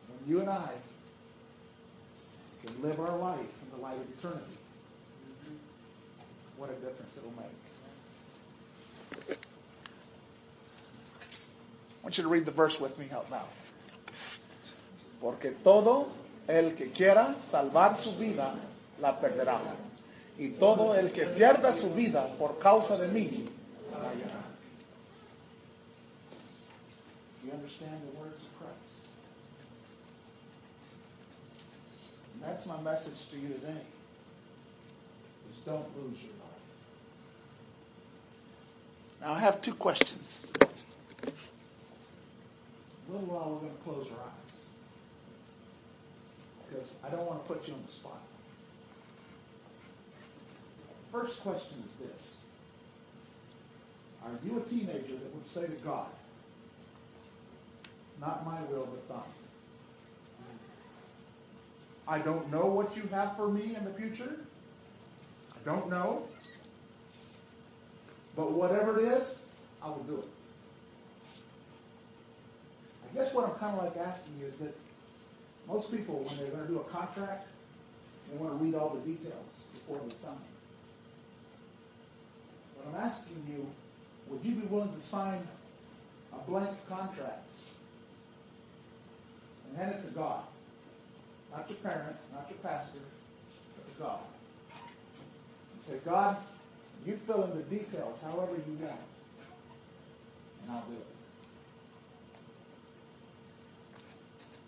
When 0.07 0.33
you 0.33 0.39
and 0.41 0.49
I 0.49 0.69
can 2.63 2.81
live 2.81 2.99
our 2.99 3.17
life 3.17 3.39
light 3.81 3.97
of 3.97 4.09
eternity, 4.17 4.57
what 6.57 6.69
a 6.69 6.73
difference 6.73 7.17
it'll 7.17 7.31
make. 7.31 9.37
I 11.99 12.03
want 12.03 12.17
you 12.17 12.23
to 12.23 12.29
read 12.29 12.45
the 12.45 12.51
verse 12.51 12.79
with 12.79 12.97
me 12.97 13.07
out 13.13 13.29
loud. 13.29 13.47
Porque 15.21 15.51
todo 15.63 16.09
el 16.47 16.75
que 16.75 16.91
quiera 16.91 17.35
salvar 17.51 17.97
su 17.97 18.13
vida 18.13 18.55
la 19.01 19.19
perderá. 19.19 19.59
Y 20.37 20.57
todo 20.57 20.93
el 20.93 21.11
que 21.11 21.25
pierda 21.25 21.73
su 21.73 21.93
vida 21.93 22.27
por 22.37 22.57
causa 22.57 22.97
de 22.97 23.09
mí 23.09 23.49
la 23.91 24.09
hallará. 24.09 24.39
You 27.43 27.51
understand 27.51 28.01
the 28.01 28.19
words 28.19 28.48
that's 32.41 32.65
my 32.65 32.81
message 32.81 33.29
to 33.31 33.37
you 33.37 33.49
today. 33.49 33.81
Is 35.51 35.57
don't 35.65 35.85
lose 35.97 36.17
your 36.21 36.31
life. 36.31 36.39
Now 39.21 39.33
I 39.33 39.39
have 39.39 39.61
two 39.61 39.73
questions. 39.73 40.27
A 40.61 40.67
little 43.11 43.27
while 43.27 43.51
we're 43.51 43.59
going 43.59 43.75
to 43.75 43.83
close 43.83 44.07
our 44.11 44.19
eyes. 44.25 44.33
Because 46.69 46.93
I 47.03 47.09
don't 47.09 47.25
want 47.25 47.45
to 47.45 47.53
put 47.53 47.67
you 47.67 47.73
on 47.73 47.83
the 47.85 47.91
spot. 47.91 48.21
First 51.11 51.41
question 51.41 51.83
is 51.87 51.93
this. 52.07 52.35
Are 54.23 54.31
you 54.45 54.59
a 54.59 54.61
teenager 54.69 55.13
that 55.13 55.33
would 55.33 55.47
say 55.47 55.61
to 55.61 55.81
God, 55.83 56.05
not 58.21 58.45
my 58.45 58.61
will 58.63 58.85
but 58.85 59.07
thine? 59.09 59.38
I 62.09 62.17
don't 62.17 62.51
know 62.51 62.65
what 62.65 62.97
you 62.97 63.03
have 63.11 63.37
for 63.37 63.47
me 63.47 63.75
in 63.75 63.85
the 63.85 63.93
future. 63.93 64.39
I 65.55 65.63
don't 65.63 65.89
know. 65.89 66.23
But 68.35 68.51
whatever 68.51 68.99
it 68.99 69.07
is, 69.19 69.37
I 69.81 69.89
will 69.89 70.03
do 70.03 70.17
it. 70.17 70.27
I 73.05 73.15
guess 73.15 73.33
what 73.33 73.47
I'm 73.47 73.55
kind 73.55 73.77
of 73.77 73.85
like 73.85 73.97
asking 73.97 74.33
you 74.39 74.47
is 74.47 74.57
that 74.57 74.75
most 75.67 75.91
people, 75.91 76.15
when 76.23 76.35
they're 76.37 76.47
going 76.47 76.65
to 76.65 76.67
do 76.67 76.79
a 76.79 76.83
contract, 76.85 77.47
they 78.29 78.37
want 78.37 78.57
to 78.57 78.65
read 78.65 78.73
all 78.73 78.89
the 78.89 79.01
details 79.01 79.45
before 79.73 79.99
they 80.03 80.15
sign. 80.21 80.33
But 82.75 82.89
I'm 82.89 83.07
asking 83.07 83.43
you, 83.47 83.67
would 84.29 84.43
you 84.43 84.55
be 84.55 84.65
willing 84.67 84.99
to 84.99 85.07
sign 85.07 85.47
a 86.33 86.49
blank 86.49 86.71
contract 86.87 87.45
and 89.67 89.77
hand 89.77 89.95
it 89.95 90.07
to 90.07 90.13
God. 90.13 90.43
Not 91.51 91.69
your 91.69 91.79
parents, 91.79 92.23
not 92.33 92.47
your 92.49 92.59
pastor, 92.59 92.99
but 93.75 93.87
to 93.87 94.01
God. 94.01 94.19
And 95.73 95.83
say, 95.83 95.99
God, 96.05 96.37
you 97.05 97.17
fill 97.25 97.43
in 97.45 97.57
the 97.57 97.63
details 97.63 98.19
however 98.23 98.53
you 98.53 98.73
want, 98.79 98.99
and 100.61 100.71
I'll 100.71 100.81
do 100.81 100.93
it. 100.95 101.07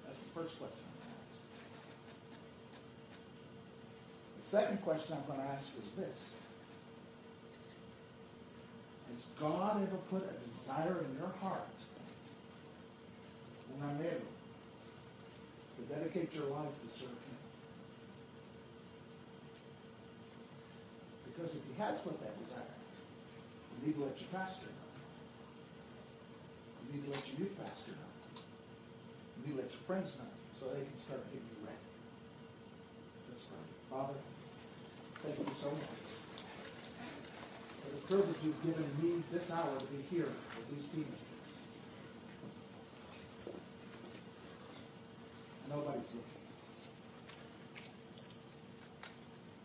That's 0.05 0.19
the 0.19 0.39
first 0.39 0.57
question 0.57 0.79
I'm 0.87 0.97
going 0.97 1.11
to 1.11 1.15
ask. 1.19 1.37
The 4.43 4.49
second 4.49 4.81
question 4.83 5.17
I'm 5.17 5.25
going 5.27 5.47
to 5.47 5.53
ask 5.53 5.67
is 5.83 5.91
this. 5.97 6.19
Has 9.13 9.25
God 9.39 9.83
ever 9.83 9.97
put 10.09 10.23
a 10.23 10.33
desire 10.49 11.03
in 11.03 11.17
your 11.19 11.31
heart, 11.41 11.67
un 13.73 13.89
anhelo, 13.89 14.29
to 15.81 15.89
dedicate 15.89 16.29
your 16.37 16.45
life 16.53 16.69
to 16.69 16.87
serve 16.93 17.17
Him? 17.25 17.39
Because 21.25 21.57
if 21.57 21.63
He 21.65 21.73
has 21.81 21.97
put 22.05 22.21
that 22.21 22.37
desire, 22.45 22.77
you 23.81 23.87
need 23.89 23.97
to 23.97 24.05
let 24.05 24.13
your 24.21 24.29
pastor 24.29 24.69
know. 24.69 24.89
You 26.85 27.01
need 27.01 27.05
to 27.09 27.11
let 27.17 27.25
your 27.33 27.37
youth 27.41 27.57
pastor 27.57 27.97
know. 27.97 28.11
You 29.41 29.41
need 29.49 29.57
to 29.57 29.61
let 29.65 29.71
your 29.73 29.83
friends 29.89 30.13
know 30.21 30.29
so 30.61 30.69
they 30.69 30.85
can 30.85 30.99
start 31.01 31.25
getting 31.33 31.49
you 31.49 31.65
ready. 31.65 31.81
Father, 33.89 34.13
thank 35.23 35.37
you 35.37 35.45
so 35.61 35.69
much 35.71 35.83
for 37.83 37.89
the 37.91 38.01
privilege 38.07 38.37
you've 38.41 38.63
given 38.63 38.87
me 39.01 39.21
this 39.33 39.51
hour 39.51 39.77
to 39.77 39.85
be 39.85 40.01
here 40.09 40.29
with 40.55 40.69
these 40.69 40.85
teenagers. 40.93 41.20
Nobody's 45.71 46.07
looking. 46.07 46.21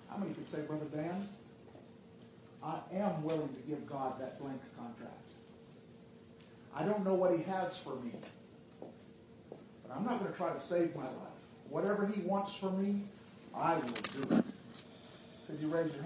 How 0.09 0.17
many 0.19 0.33
could 0.35 0.49
say, 0.49 0.61
Brother 0.63 0.87
Dan, 0.95 1.29
I 2.63 2.79
am 2.95 3.25
willing 3.25 3.49
to 3.49 3.61
give 3.69 3.87
God 3.87 4.21
that 4.21 4.41
blank 4.41 4.61
contract. 4.79 5.13
I 6.75 6.85
don't 6.85 7.05
know 7.05 7.15
what 7.15 7.37
he 7.37 7.43
has 7.45 7.77
for 7.77 7.97
me, 7.97 8.13
but 8.81 9.97
I'm 9.97 10.05
not 10.05 10.21
going 10.21 10.31
to 10.31 10.37
try 10.37 10.53
to 10.53 10.61
save 10.61 10.95
my 10.95 11.05
life. 11.05 11.13
Whatever 11.69 12.07
he 12.07 12.21
wants 12.21 12.55
for 12.55 12.71
me, 12.71 13.03
I 13.55 13.75
will 13.75 13.83
do 13.83 14.37
it. 14.37 14.45
Could 15.47 15.61
you 15.61 15.69
raise 15.69 15.93
your 15.93 15.95
hand? 15.95 16.05